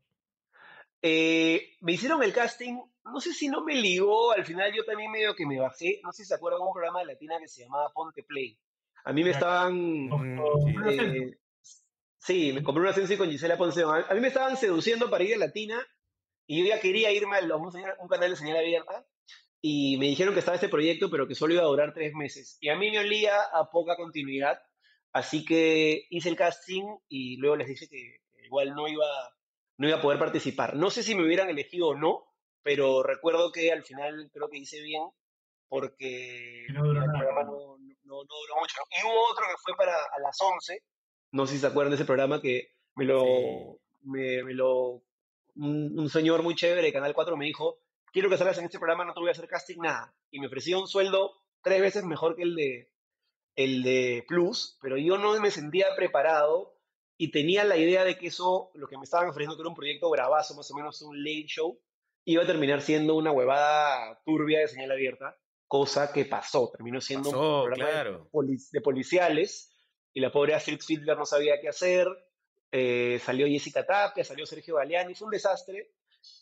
[1.02, 2.78] Eh, me hicieron el casting,
[3.12, 6.12] no sé si no me ligó, al final yo también medio que me bajé, no
[6.12, 8.57] sé si se acuerdan de un programa de Latina que se llamaba Ponte Play.
[9.05, 9.74] A mí me estaban,
[10.07, 11.34] Mm,
[12.20, 12.49] sí.
[12.49, 13.84] eh, me compré una ascenso con Gisela Ponce.
[13.84, 15.86] A a mí me estaban seduciendo para ir a Latina
[16.47, 19.05] y yo ya quería irme a los- un canal de señal abierta
[19.62, 22.57] y me dijeron que estaba este proyecto, pero que solo iba a durar tres meses.
[22.62, 24.60] Y a mí me olía a poca continuidad,
[25.14, 29.05] así que hice el casting y luego les dije que igual no iba,
[29.78, 30.76] no iba a poder participar.
[30.76, 32.26] No sé si me hubieran elegido o no,
[32.64, 35.03] pero recuerdo que al final creo que hice bien
[35.68, 38.78] porque Que no duró el programa no, no- no duró mucho.
[38.89, 40.84] Y hubo otro que fue para a las 11,
[41.32, 43.78] no sé si se acuerdan de ese programa que me lo, Sí.
[44.01, 45.03] me, me lo
[45.55, 47.80] un, un señor muy chévere de Canal 4 me dijo,
[48.12, 50.14] quiero que salgas en este programa, no te voy a hacer casting, nada.
[50.32, 52.91] Y me ofreció un sueldo tres veces mejor que el de,
[53.55, 56.78] el de Plus, pero yo no me sentía preparado
[57.18, 59.76] y tenía la idea de que eso, lo que me estaban ofreciendo, que era un
[59.76, 61.78] proyecto bravazo, más o menos un late show,
[62.32, 67.32] iba a terminar siendo una huevada turbia de señal abierta, cosa que pasó, terminó siendo
[67.32, 68.30] Pasó, un programa de claro.
[68.32, 69.72] poli- de policiales
[70.14, 72.08] y la pobre Astrid Fiedler no sabía qué hacer.
[72.72, 75.92] eh, salió Jessica Tapia, salió Sergio Galeani, fue un desastre.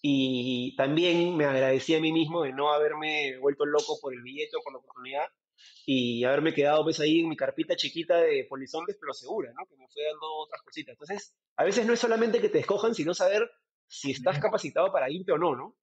[0.01, 4.57] Y también me agradecí a mí mismo de no haberme vuelto loco por el billete
[4.57, 5.25] o por la oportunidad
[5.85, 9.65] y haberme quedado pues ahí en mi carpita chiquita de polizondes, pero segura, ¿no?
[9.67, 10.93] Que me fue dando otras cositas.
[10.93, 13.49] Entonces, a veces no es solamente que te escojan, sino saber
[13.87, 15.75] si estás capacitado para irte o no, ¿no?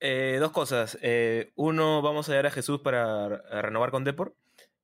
[0.00, 0.98] Eh, dos cosas.
[1.00, 4.34] Eh, uno, vamos a llevar a Jesús para a renovar con Depor.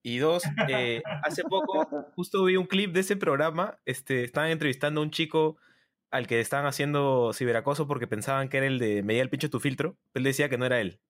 [0.02, 3.78] Y dos, eh, hace poco justo vi un clip de ese programa.
[3.84, 5.56] Este, estaban entrevistando a un chico
[6.10, 9.60] al que estaban haciendo ciberacoso porque pensaban que era el de Medía el pincho tu
[9.60, 9.96] filtro.
[10.14, 11.00] Él decía que no era él.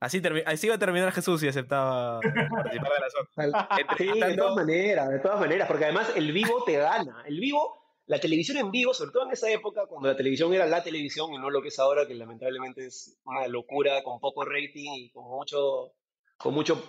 [0.00, 3.96] Así, así iba a terminar Jesús y aceptaba participar de la zona.
[3.96, 7.24] Sí, de todas maneras, de todas maneras, porque además el vivo te gana.
[7.26, 10.66] El vivo, la televisión en vivo, sobre todo en esa época, cuando la televisión era
[10.66, 14.44] la televisión y no lo que es ahora, que lamentablemente es una locura con poco
[14.44, 15.94] rating y con mucho,
[16.36, 16.82] con mucho,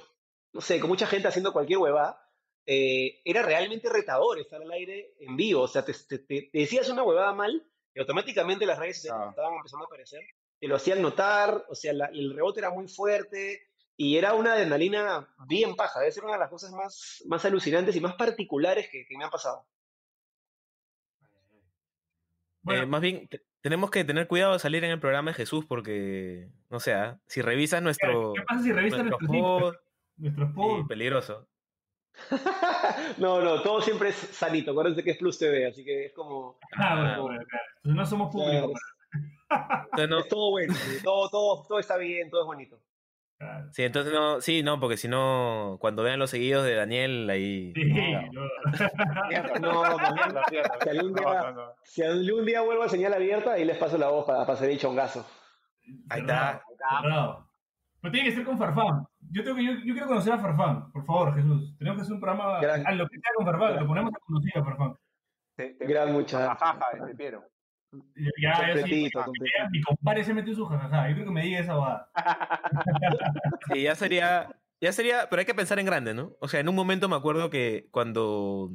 [0.53, 2.25] no sé, con mucha gente haciendo cualquier huevada,
[2.65, 5.61] eh, era realmente retador estar al aire en vivo.
[5.63, 9.29] O sea, te, te- te- te decías una huevada mal y automáticamente las redes sociales
[9.31, 10.21] estaban empezando a aparecer.
[10.59, 13.61] Te lo hacían notar, o sea, la- el rebote era muy fuerte
[13.97, 15.99] y era una adrenalina bien paja.
[15.99, 19.25] Debe ser una de las cosas más, más alucinantes y más particulares que, que me
[19.25, 19.65] han pasado.
[22.61, 25.35] Bueno, Eh, más bien, te- tenemos que tener cuidado de salir en el programa de
[25.35, 27.19] Jesús porque, no sé, ¿ah?
[27.27, 29.75] si revisas nuestro, ¿qué pasa si revisas nuestro nuestros pod,
[30.17, 30.87] Nuestros sí, posts.
[30.89, 31.47] peligroso.
[33.17, 34.71] no, no, todo siempre es sanito.
[34.71, 36.57] Acuérdense que es Plus TV, así que es como.
[36.77, 37.65] Ah, bueno, como- bueno, claro.
[37.77, 38.81] Entonces no somos claro, públicos.
[39.49, 42.81] Entonces, no- es todo bueno, todo, todo, todo está bien, todo es bonito.
[43.39, 43.69] Claro.
[43.71, 47.71] sí, entonces no, sí, no, porque si no, cuando vean los seguidos de Daniel, ahí...
[47.73, 47.85] Sí,
[48.33, 48.41] no.
[50.83, 51.73] Si algún día- no, no.
[51.83, 54.69] Si algún día vuelvo a señal abierta, ahí les paso la voz para, para hacer
[54.69, 55.25] el chongazo.
[56.09, 56.61] Ahí está.
[58.01, 59.05] Pero tiene que ser con Farfán.
[59.31, 61.77] Yo, tengo que, yo, yo quiero conocer a Farfán, por favor, Jesús.
[61.77, 64.13] Tenemos que hacer un programa Gran- a lo que sea con Farfán, gran- lo ponemos
[64.13, 64.95] a conocer a Farfán.
[65.55, 66.13] Te- te- Gran
[67.17, 67.43] Piero.
[68.41, 69.25] Ya, yo sí, completito.
[69.71, 71.07] mi compadre se metió en su jajaja.
[71.09, 72.09] Yo creo que me diga esa boda.
[73.73, 76.35] Sí, ya sería, ya sería, pero hay que pensar en grande, ¿no?
[76.39, 78.71] O sea, en un momento me acuerdo que cuando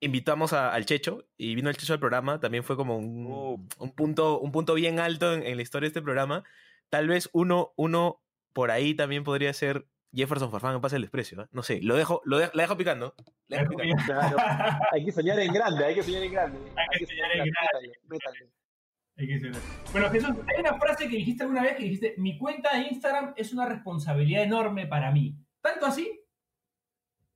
[0.00, 3.66] invitamos a- al Checho y vino el Checho al programa, también fue como un, Uh.
[3.78, 6.42] un punto, un punto bien alto en, en la historia de este programa.
[6.90, 11.42] Tal vez uno, uno por ahí también podría ser Jefferson Farfán en Pase el Desprecio,
[11.42, 11.46] ¿eh?
[11.52, 13.14] No sé, lo dejo, lo de- la dejo picando.
[13.48, 14.02] La dejo picando.
[14.06, 14.36] Claro.
[14.92, 16.58] Hay que soñar en grande, hay que soñar en grande.
[16.76, 18.50] Hay que soñar en Métale, métale.
[19.16, 19.52] Hay que ser.
[19.92, 23.34] Bueno, Jesús, hay una frase que dijiste alguna vez que dijiste, mi cuenta de Instagram
[23.36, 25.34] es una responsabilidad enorme para mí.
[25.60, 26.20] ¿Tanto así?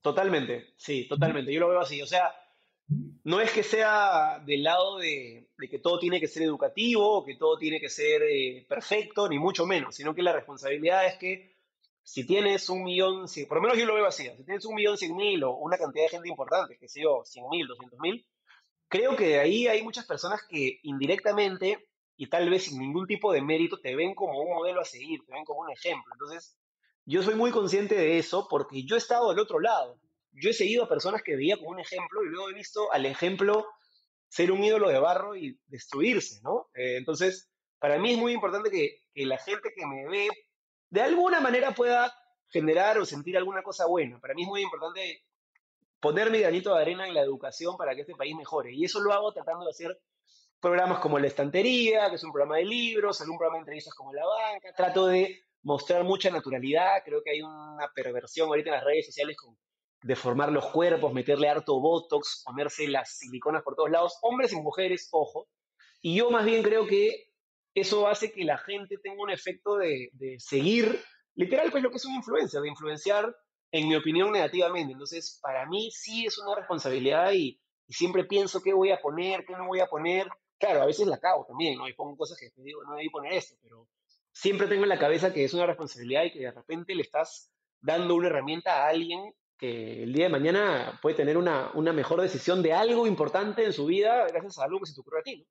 [0.01, 1.53] Totalmente, sí, totalmente.
[1.53, 2.01] Yo lo veo así.
[2.03, 2.33] O sea,
[3.25, 7.37] no es que sea del lado de, de que todo tiene que ser educativo, que
[7.37, 11.58] todo tiene que ser eh, perfecto, ni mucho menos, sino que la responsabilidad es que
[12.09, 14.75] si tienes un millón, si, por lo menos yo lo veo así, si tienes un
[14.75, 18.27] millón cien mil o una cantidad de gente importante, que yo, cien mil, doscientos mil,
[18.89, 21.87] creo que ahí hay muchas personas que indirectamente
[22.17, 25.21] y tal vez sin ningún tipo de mérito te ven como un modelo a seguir,
[25.27, 26.11] te ven como un ejemplo.
[26.15, 26.57] Entonces,
[27.05, 30.01] yo soy muy consciente de eso porque yo he estado del otro lado.
[30.33, 33.05] Yo he seguido a personas que veía como un ejemplo y luego he visto al
[33.05, 33.67] ejemplo
[34.29, 36.71] ser un ídolo de barro y destruirse, ¿no?
[36.75, 40.29] Eh, entonces, para mí es muy importante que, que la gente que me ve
[40.91, 42.15] de alguna manera pueda
[42.49, 44.19] generar o sentir alguna cosa buena.
[44.21, 45.23] Para mí es muy importante
[46.01, 48.73] poner mi granito de arena en la educación para que este país mejore.
[48.73, 50.01] Y eso lo hago tratando de hacer
[50.61, 54.13] programas como La Estantería, que es un programa de libros, algún programa de entrevistas como
[54.13, 54.73] La Banca.
[54.77, 57.03] Trato de mostrar mucha naturalidad.
[57.05, 59.57] Creo que hay una perversión ahorita en las redes sociales con
[60.03, 65.09] deformar los cuerpos, meterle harto botox, ponerse las siliconas por todos lados, hombres y mujeres,
[65.11, 65.49] ojo.
[66.01, 67.28] Y yo más bien creo que
[67.81, 71.01] eso hace que la gente tenga un efecto de, de seguir,
[71.35, 73.35] literal, pues lo que es una influencia, de influenciar,
[73.71, 74.93] en mi opinión, negativamente.
[74.93, 79.45] Entonces, para mí sí es una responsabilidad y, y siempre pienso qué voy a poner,
[79.45, 80.29] qué no voy a poner.
[80.59, 81.89] Claro, a veces la cago también, ¿no?
[81.89, 83.89] Y pongo cosas que te digo, no debí poner esto, pero
[84.33, 87.53] siempre tengo en la cabeza que es una responsabilidad y que de repente le estás
[87.81, 92.21] dando una herramienta a alguien que el día de mañana puede tener una, una mejor
[92.21, 95.23] decisión de algo importante en su vida gracias a algo que se te ocurrió a
[95.25, 95.47] ti, ¿no?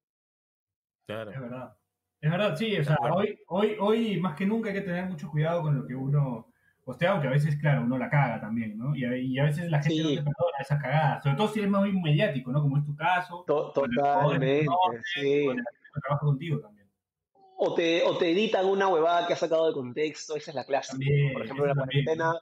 [1.06, 1.32] Claro.
[1.32, 1.78] Es verdad.
[2.20, 2.78] Es verdad, sí.
[2.78, 5.86] O sea, hoy, hoy, hoy más que nunca hay que tener mucho cuidado con lo
[5.86, 6.52] que uno
[6.84, 8.96] postea, aunque a veces, claro, uno la caga también, ¿no?
[8.96, 10.04] Y a, y a veces la gente Sí.
[10.04, 12.62] no te perdona esas cagadas, sobre todo si eres muy mediático, ¿no?
[12.62, 13.44] Como es tu caso.
[13.46, 14.66] To- Totalmente,
[15.14, 15.46] sí.
[15.46, 16.88] con contigo también.
[17.60, 20.64] O te, o te editan una huevada que has sacado de contexto, esa es la
[20.64, 20.92] clásica.
[20.94, 22.34] También, Por ejemplo, en la cuarentena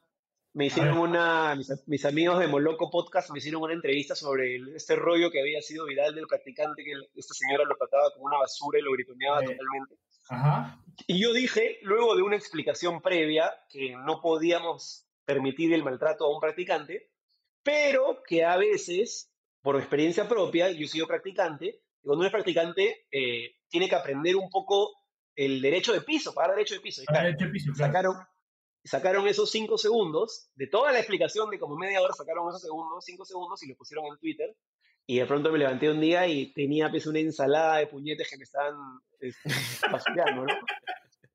[0.55, 4.75] me hicieron una, mis, mis amigos de Moloco Podcast me hicieron una entrevista sobre el-
[4.75, 8.25] este rollo que había sido viral del practicante, que el- esta señora lo trataba como
[8.25, 9.45] una basura y lo gritoneaba Eh.
[9.45, 9.95] totalmente.
[10.29, 10.81] Ajá.
[11.07, 16.33] Y yo dije, luego de una explicación previa, que no podíamos permitir el maltrato a
[16.33, 17.11] un practicante,
[17.61, 19.31] pero que a veces,
[19.61, 23.95] por experiencia propia, yo he sido practicante, y cuando uno es practicante, eh, tiene que
[23.95, 24.93] aprender un poco
[25.35, 27.01] el derecho de piso, pagar derecho de piso.
[27.03, 27.91] Y claro, hecho de piso, claro.
[27.91, 28.15] sacaron,
[28.85, 33.03] sacaron esos cinco segundos, de toda la explicación de como media hora, sacaron esos segundos,
[33.05, 34.55] cinco segundos, y lo pusieron en Twitter.
[35.07, 38.37] Y de pronto me levanté un día y tenía pues, una ensalada de puñetes que
[38.37, 38.75] me estaban
[39.91, 40.53] basureando, ¿no?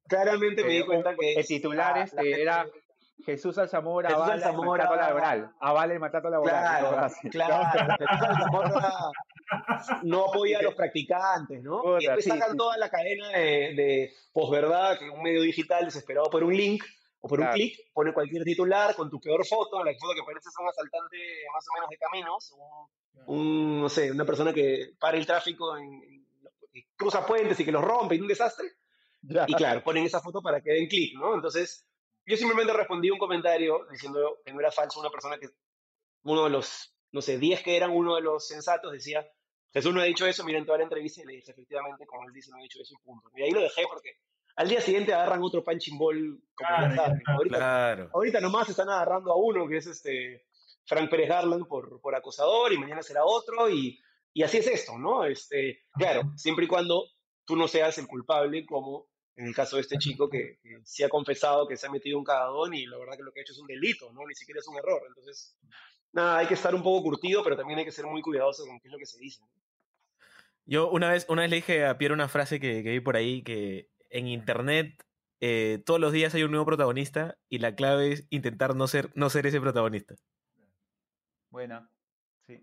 [0.08, 1.34] Claramente me di Eh, cuenta que...
[1.34, 2.66] el titular la- este, era
[3.24, 5.52] Jesús Alzamora Jesús avala Alzamora el maltrato laboral.
[5.60, 6.58] Avala el maltrato laboral.
[6.80, 7.28] Claro, así.
[7.28, 7.64] claro.
[7.98, 8.92] Jesús Alzamora
[10.02, 11.98] no apoya a los practicantes, ¿no?
[12.00, 15.84] Y después sí, sacan sí, toda la cadena de, de posverdad, que un medio digital
[15.84, 16.82] desesperado por un link
[17.20, 17.54] o por un Claro.
[17.54, 21.16] clic, pone cualquier titular con tu peor foto, la foto que parece ser un asaltante
[21.52, 25.76] más o menos de caminos, un, un, no sé, una persona que para el tráfico,
[25.76, 26.26] en,
[26.96, 28.68] cruza puentes y que los rompe, y un desastre.
[29.22, 29.44] Ya.
[29.46, 31.34] Y claro, ponen esa foto para que den clic, ¿no?
[31.34, 31.86] Entonces,
[32.24, 35.48] yo simplemente respondí un comentario diciendo que no era falso una persona que,
[36.22, 39.26] uno de los, no sé, 10 que eran uno de los sensatos decía,
[39.72, 42.32] Jesús no ha dicho eso, miren toda la entrevista y le dije, efectivamente, como él
[42.32, 43.30] dice, no ha dicho eso punto.
[43.34, 44.16] Y ahí lo dejé porque
[44.56, 48.10] al día siguiente agarran otro punching ball como Claro, Ahorita, Claro.
[48.12, 50.46] ahorita nomás están agarrando a uno que es este
[50.86, 53.98] Frank Pérez Garland por, por acosador y mañana será otro y,
[54.32, 55.24] y así es esto, ¿no?
[55.24, 57.04] Este, claro, siempre y cuando
[57.44, 61.02] tú no seas el culpable como en el caso de este chico que, que sí
[61.02, 63.42] ha confesado que se ha metido un cagadón y la verdad que lo que ha
[63.42, 64.26] hecho es un delito, ¿no?
[64.26, 65.02] Ni siquiera es un error.
[65.08, 65.56] Entonces,
[66.12, 68.78] nada, hay que estar un poco curtido, pero también hay que ser muy cuidadoso con
[68.80, 69.40] qué es lo que se dice.
[69.42, 69.48] ¿no?
[70.66, 73.16] Yo una vez, una vez le dije a Pierre una frase que, que vi por
[73.16, 75.02] ahí, que en internet
[75.40, 79.10] eh, todos los días hay un nuevo protagonista y la clave es intentar no ser,
[79.14, 80.14] no ser ese protagonista.
[81.50, 81.90] Buena.
[82.46, 82.62] Sí.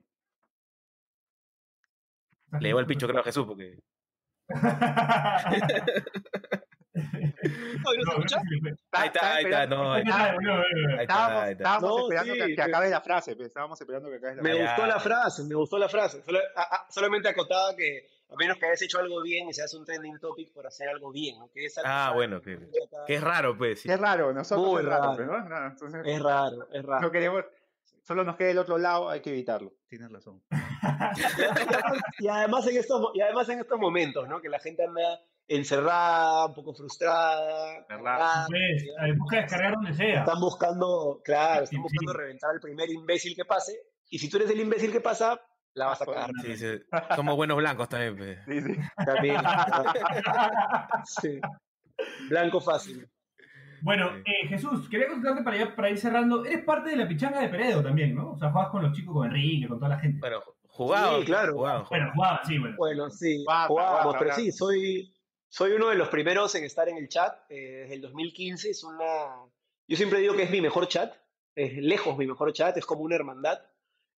[2.59, 3.79] Le llevo el pincho creo a Jesús porque...
[8.91, 10.35] Ahí está, ahí está, no, ahí está,
[11.01, 14.41] Estábamos, No, esperando sí, que, que acabe la frase, pues, estábamos esperando que acabe la
[14.41, 14.63] Me frase.
[14.63, 14.69] ya.
[14.75, 16.23] gustó la frase, me gustó la frase.
[16.23, 19.73] Solo- a- a- solamente acotaba que a menos que hayas hecho algo bien y seas
[19.73, 21.49] un trending topic por hacer algo bien, ¿no?
[21.53, 22.59] Que es algo Ah, bueno, que,
[23.05, 23.81] que es raro, pues.
[23.81, 23.89] sí.
[23.91, 25.17] Es raro, nosotros Muy es raro, raro.
[25.17, 25.67] pero ¿no?
[25.67, 27.01] Entonces, Es raro, es raro.
[27.01, 27.45] no queremos,
[28.03, 29.73] solo nos queda el otro lado, hay que evitarlo.
[29.87, 30.41] Tienes razón.
[32.19, 34.41] Y además en estos, y además en estos momentos, ¿no?
[34.41, 40.19] Que la gente anda encerrada, un poco frustrada, Pues, busca descargar donde sea.
[40.19, 42.17] están buscando, claro, están buscando sí.
[42.17, 43.73] reventar al primer imbécil que pase.
[44.09, 45.39] Y si tú eres el imbécil que pasa,
[45.73, 46.31] la vas a cagar.
[46.43, 46.67] Sí, sí.
[47.15, 48.39] Somos buenos blancos también, pues.
[48.45, 48.79] Sí, sí.
[49.05, 49.37] También.
[51.21, 51.39] Sí.
[52.29, 53.07] Blanco fácil.
[53.81, 56.43] Bueno, eh, Jesús, quería consultarte para, para ir cerrando.
[56.45, 58.31] Eres parte de la pichanga de Peredo también, ¿no?
[58.31, 60.19] O sea, jugabas con los chicos, con Enrique, con toda la gente.
[60.19, 61.19] Bueno, jugado.
[61.19, 61.53] Sí, claro.
[61.53, 61.85] jugado.
[61.89, 62.75] Bueno, jugaba, sí, bueno.
[62.77, 65.13] Bueno, sí, jugábamos, pero sí, soy,
[65.49, 68.69] soy uno de los primeros en estar en el chat eh, desde el 2015.
[68.69, 69.45] Es una,
[69.87, 71.15] yo siempre digo que es mi mejor chat,
[71.55, 73.59] es lejos mi mejor chat, es como una hermandad.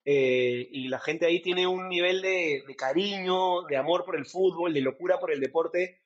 [0.05, 4.73] eh, y la gente ahí tiene un nivel de, cariño, de amor por el fútbol,
[4.73, 6.01] de locura por el deporte,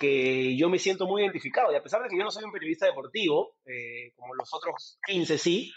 [0.00, 1.72] que yo me siento muy identificado.
[1.72, 4.98] Y a pesar de que yo no soy un periodista deportivo, eh, como los otros
[5.06, 5.72] 15 sí,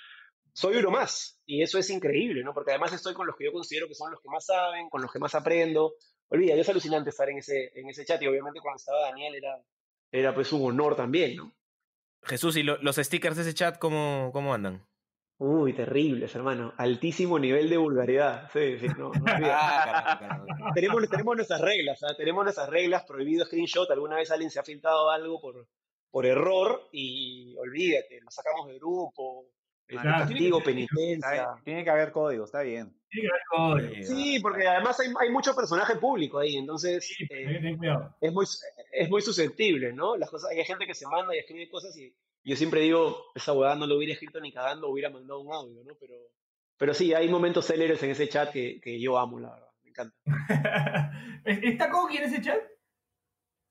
[0.53, 1.39] soy uno más.
[1.45, 2.53] Y eso es increíble, ¿no?
[2.53, 5.01] Porque además estoy con los que yo considero que son los que más saben, con
[5.01, 5.93] los que más aprendo.
[6.29, 9.61] Olvida, es alucinante estar en ese, en ese chat y obviamente cuando estaba Daniel era,
[10.11, 11.53] era pues un honor también, ¿no?
[12.23, 14.85] Jesús, ¿y lo- los stickers de ese chat cómo, cómo andan?
[15.41, 16.73] Uy, terribles, hermano.
[16.77, 18.49] Altísimo nivel de vulgaridad.
[18.51, 19.57] Sí, sí, no, no olvida.
[19.57, 20.45] Ah, carajo, carajo.
[20.75, 22.13] tenemos, tenemos nuestras reglas, ¿ah?
[22.17, 23.89] tenemos nuestras reglas, prohibido screenshot.
[23.89, 25.65] Alguna vez alguien se ha filtrado algo por,
[26.11, 29.45] por error y olvídate, lo sacamos de grupo,
[29.97, 31.47] castigo, penitencia.
[31.63, 32.93] Tiene que haber código, está bien.
[33.09, 37.25] Sí, que ver con- Sí, porque además hay, hay mucho personaje público ahí, entonces Sí,
[37.29, 37.75] eh,
[38.21, 38.45] es, muy,
[38.91, 40.15] es muy susceptible, ¿no?
[40.15, 43.53] Las cosas, hay gente que se manda y escribe cosas y yo siempre digo, esa
[43.53, 45.95] huevada no lo hubiera escrito ni cagando, hubiera mandado un audio, ¿no?
[45.99, 46.13] Pero,
[46.77, 49.89] pero sí, hay momentos célebres en ese chat que, que yo amo, la verdad, me
[49.89, 50.15] encanta.
[51.45, 52.59] ¿Está Coqui en ese chat?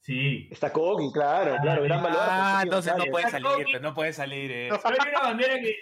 [0.01, 0.49] Sí.
[0.51, 2.19] Está Coqui, claro, claro, gran valor.
[2.23, 4.51] Ah, entonces no puede salir, pues, no puede salir.
[4.51, 4.69] eh.
[4.81, 5.77] Solo hay una bandera que,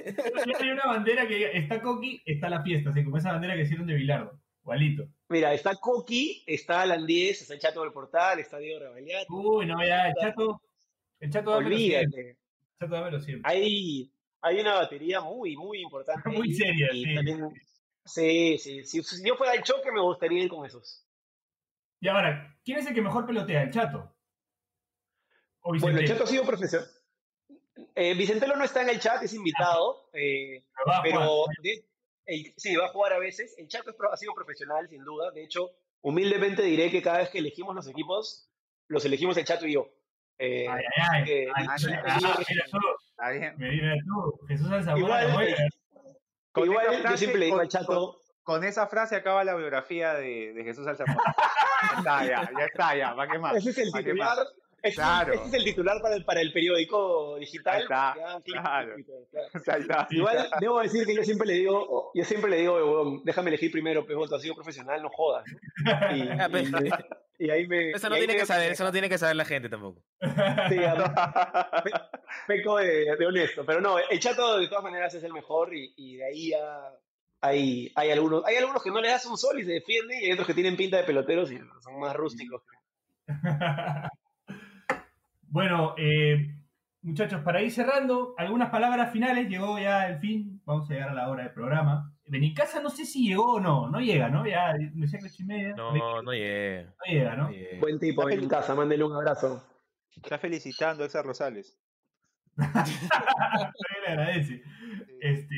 [0.60, 3.62] hay una bandera que diga, está Coqui, está la fiesta, así como esa bandera que
[3.62, 4.40] hicieron de Bilardo.
[4.62, 5.04] Igualito.
[5.28, 9.26] Mira, está Coqui, está Alan 10, está el Chato del Portal, está Diego Rebaliati.
[9.28, 10.60] Uy, no, ya, el chato.
[11.20, 11.98] El chato dámelo siempre.
[12.06, 12.30] Olvídate.
[12.30, 12.36] El
[12.80, 13.52] chato dámelo siempre.
[13.52, 14.10] Hay,
[14.40, 16.28] hay una batería muy, muy importante.
[16.30, 17.14] Muy ahí, seria, y sí.
[17.14, 17.52] también-
[18.04, 18.82] sí, sí.
[18.84, 21.05] Si, si yo fuera el choque, me gustaría ir con esos.
[22.00, 23.62] Y ahora, ¿quién es el que mejor pelotea?
[23.62, 24.14] ¿El chato?
[25.62, 26.06] ¿O Bueno, el?
[26.06, 26.82] Chato ha sido profesor.
[27.94, 31.56] Eh, Vicentelo no está en el chat, es invitado, eh, Va a pero jugar.
[31.62, 31.84] de-
[32.26, 33.54] el- sí, va a jugar a veces.
[33.58, 35.30] El Chato es ha sido profesional, sin duda.
[35.30, 35.70] De hecho,
[36.02, 38.50] humildemente diré que cada vez que elegimos los equipos,
[38.88, 39.88] los elegimos el Chato y yo.
[40.38, 41.76] Eh, Ay, ay, ah,
[44.96, 45.56] Igual, eh,
[46.52, 49.54] Con igual esa yo frase, siempre le digo al Chato, Con esa frase acaba la
[49.54, 51.16] biografía de, de Jesús Alzamora.
[51.82, 53.14] ya está, ya, ya está, ya.
[53.16, 53.56] ¿Para qué más?
[53.56, 54.38] ese es el ¿Para qué titular.
[54.82, 55.32] ese- Claro.
[55.32, 57.74] ese es el titular para el, para el periódico digital.
[57.76, 58.14] Ahí está,
[58.44, 58.94] claro.
[60.10, 63.72] Igual debo decir que yo siempre le digo, yo siempre le digo, "Huevón, déjame elegir
[63.72, 65.44] primero, pero tú has sido profesional, no jodas.
[65.84, 67.90] ¿no?" Y, Ah, pues, y- y ahí me.
[67.90, 70.00] Eso no tiene me- que saber, eso no tiene que saber la gente tampoco.
[70.20, 71.90] Sí, a- pe-
[72.46, 73.64] peco de, de honesto.
[73.66, 76.92] Pero no, el chato de todas maneras es el mejor y, y de ahí ya
[77.40, 80.26] hay, hay, algunos, hay algunos que no le das un sol y se defienden y
[80.26, 82.62] hay otros que tienen pinta de peloteros y son más rústicos.
[85.48, 86.54] bueno, eh,
[87.02, 89.48] muchachos, para ir cerrando, algunas palabras finales.
[89.48, 90.60] Llegó ya el fin.
[90.64, 92.12] Vamos a llegar a la hora del programa.
[92.28, 93.88] Benicasa no sé si llegó o no.
[93.88, 94.46] No llega, ¿no?
[94.46, 95.74] Ya me decía que ocho y media.
[95.76, 96.94] No, no no llega.
[97.06, 97.44] llega, ¿no?
[97.44, 97.80] no llega.
[97.80, 99.62] Buen tipo, ven en casa, mándele un abrazo.
[100.10, 101.78] Está felicitando a Exa Rosales.
[102.56, 104.62] Le agradece.
[105.20, 105.56] Este,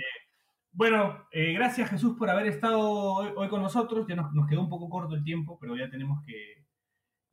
[0.72, 4.06] bueno, eh, gracias Jesús por haber estado hoy, hoy con nosotros.
[4.08, 6.64] Ya nos, nos quedó un poco corto el tiempo, pero ya tenemos que,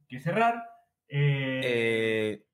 [0.07, 0.63] que cerrar.
[1.07, 2.45] Eh, Eh,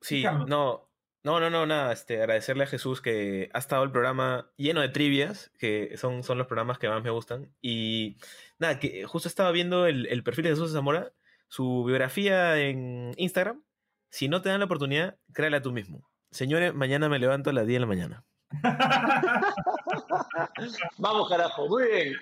[0.00, 0.48] sí, Carlos.
[0.48, 0.90] no,
[1.24, 1.92] no, no, no, nada.
[1.92, 6.38] Este, agradecerle a Jesús que ha estado el programa lleno de trivias, que son, son
[6.38, 7.54] los programas que más me gustan.
[7.60, 8.16] Y
[8.58, 11.12] nada, que justo estaba viendo el, el perfil de Jesús Zamora,
[11.48, 13.62] su biografía en Instagram.
[14.10, 16.08] Si no te dan la oportunidad, créala tú mismo.
[16.30, 18.24] Señores, mañana me levanto a las 10 de la mañana.
[20.98, 22.14] Vamos, carajo, muy bien.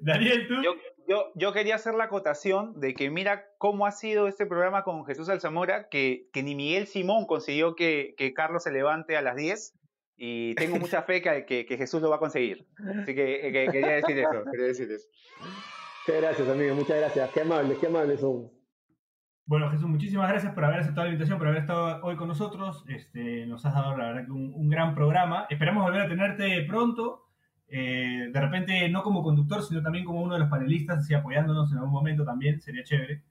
[0.00, 0.54] Daniel, tú.
[0.62, 0.74] Yo,
[1.08, 5.04] yo, yo quería hacer la acotación de que mira cómo ha sido este programa con
[5.06, 9.36] Jesús Alzamora, que, que ni Miguel Simón consiguió que, que Carlos se levante a las
[9.36, 9.74] 10
[10.16, 12.66] y tengo mucha fe que, que, que Jesús lo va a conseguir.
[13.02, 15.08] Así que, que quería decir eso, quería decir eso.
[16.06, 17.30] Muchas gracias, amigo, muchas gracias.
[17.32, 18.55] Qué amables, qué amables son.
[19.46, 22.84] Bueno, Jesús, muchísimas gracias por haber aceptado la invitación, por haber estado hoy con nosotros.
[22.88, 25.46] Este, nos has dado, la verdad, que un, un gran programa.
[25.48, 27.26] Esperamos volver a tenerte pronto.
[27.68, 31.70] Eh, de repente, no como conductor, sino también como uno de los panelistas, así apoyándonos
[31.70, 33.22] en algún momento también, sería chévere.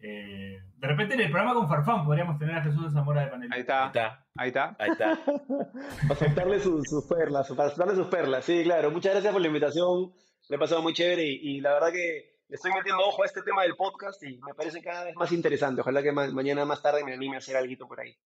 [0.00, 3.90] Eh, de repente en el programa con Farfán podríamos tener a Jesús Zamora de panelista.
[3.90, 4.00] Ahí
[4.36, 5.14] Ahí está, está, ahí está.
[5.14, 5.18] ahí está.
[6.08, 8.44] Para soltarle sus, sus perlas, para soltarle sus perlas.
[8.44, 8.90] Sí, claro.
[8.90, 10.12] Muchas gracias por la invitación.
[10.48, 13.26] Me ha pasado muy chévere y, y la verdad que le estoy metiendo ojo a
[13.26, 15.80] este tema del podcast y me parece cada vez más interesante.
[15.82, 18.16] Ojalá que ma- mañana más tarde me anime a hacer algo por ahí.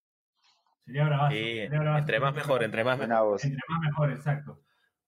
[0.85, 1.35] Sería bravazo.
[1.35, 1.99] Sí, sería bravazo.
[2.01, 3.41] entre más mejor, entre más mejor.
[3.43, 4.61] Entre más mejor, exacto.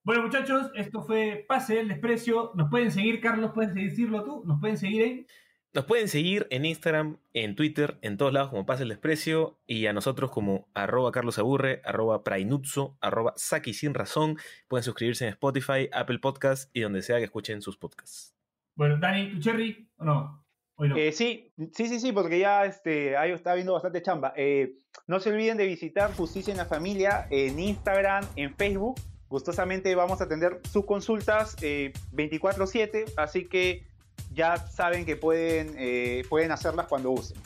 [0.03, 2.51] Bueno, muchachos, esto fue Pase del Desprecio.
[2.55, 4.43] Nos pueden seguir, Carlos, puedes decirlo tú.
[4.45, 5.27] Nos pueden seguir en.
[5.73, 9.87] Nos pueden seguir en Instagram, en Twitter, en todos lados como Pase el Desprecio y
[9.87, 14.37] a nosotros como arroba Carlos Aburre, arroba Prainutso, arroba Saki Sin Razón.
[14.69, 18.34] Pueden suscribirse en Spotify, Apple Podcast y donde sea que escuchen sus podcasts.
[18.75, 20.45] Bueno, Dani, ¿tu cherry o no?
[20.75, 20.97] Hoy no.
[20.97, 24.33] Eh, sí, sí, sí, sí, porque ya este, ahí está viendo bastante chamba.
[24.35, 28.99] Eh, no se olviden de visitar Justicia en la Familia en Instagram, en Facebook.
[29.29, 33.87] Gustosamente vamos a atender sus consultas eh, 24/7, así que
[34.33, 37.37] ya saben que pueden, eh, pueden hacerlas cuando usen.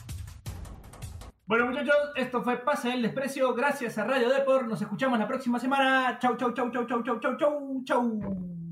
[1.46, 3.54] Bueno, muchachos, esto fue Pase del Desprecio.
[3.54, 4.68] Gracias a Radio Depor.
[4.68, 6.16] Nos escuchamos la próxima semana.
[6.20, 8.20] Chau, chau, chau, chau, chau, chau, chau, chau, chau.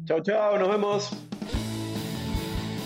[0.04, 1.57] Chao, chao, nos vemos.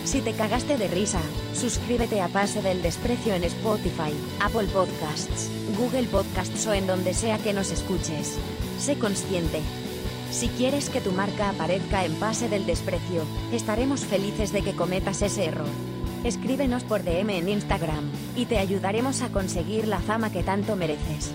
[0.05, 1.21] Si te cagaste de risa,
[1.53, 7.37] suscríbete a Pase del Desprecio en Spotify, Apple Podcasts, Google Podcasts o en donde sea
[7.37, 8.37] que nos escuches.
[8.79, 9.61] Sé consciente.
[10.29, 13.23] Si quieres que tu marca aparezca en Pase del Desprecio,
[13.53, 15.69] estaremos felices de que cometas ese error.
[16.25, 21.31] Escríbenos por DM en Instagram, y te ayudaremos a conseguir la fama que tanto mereces.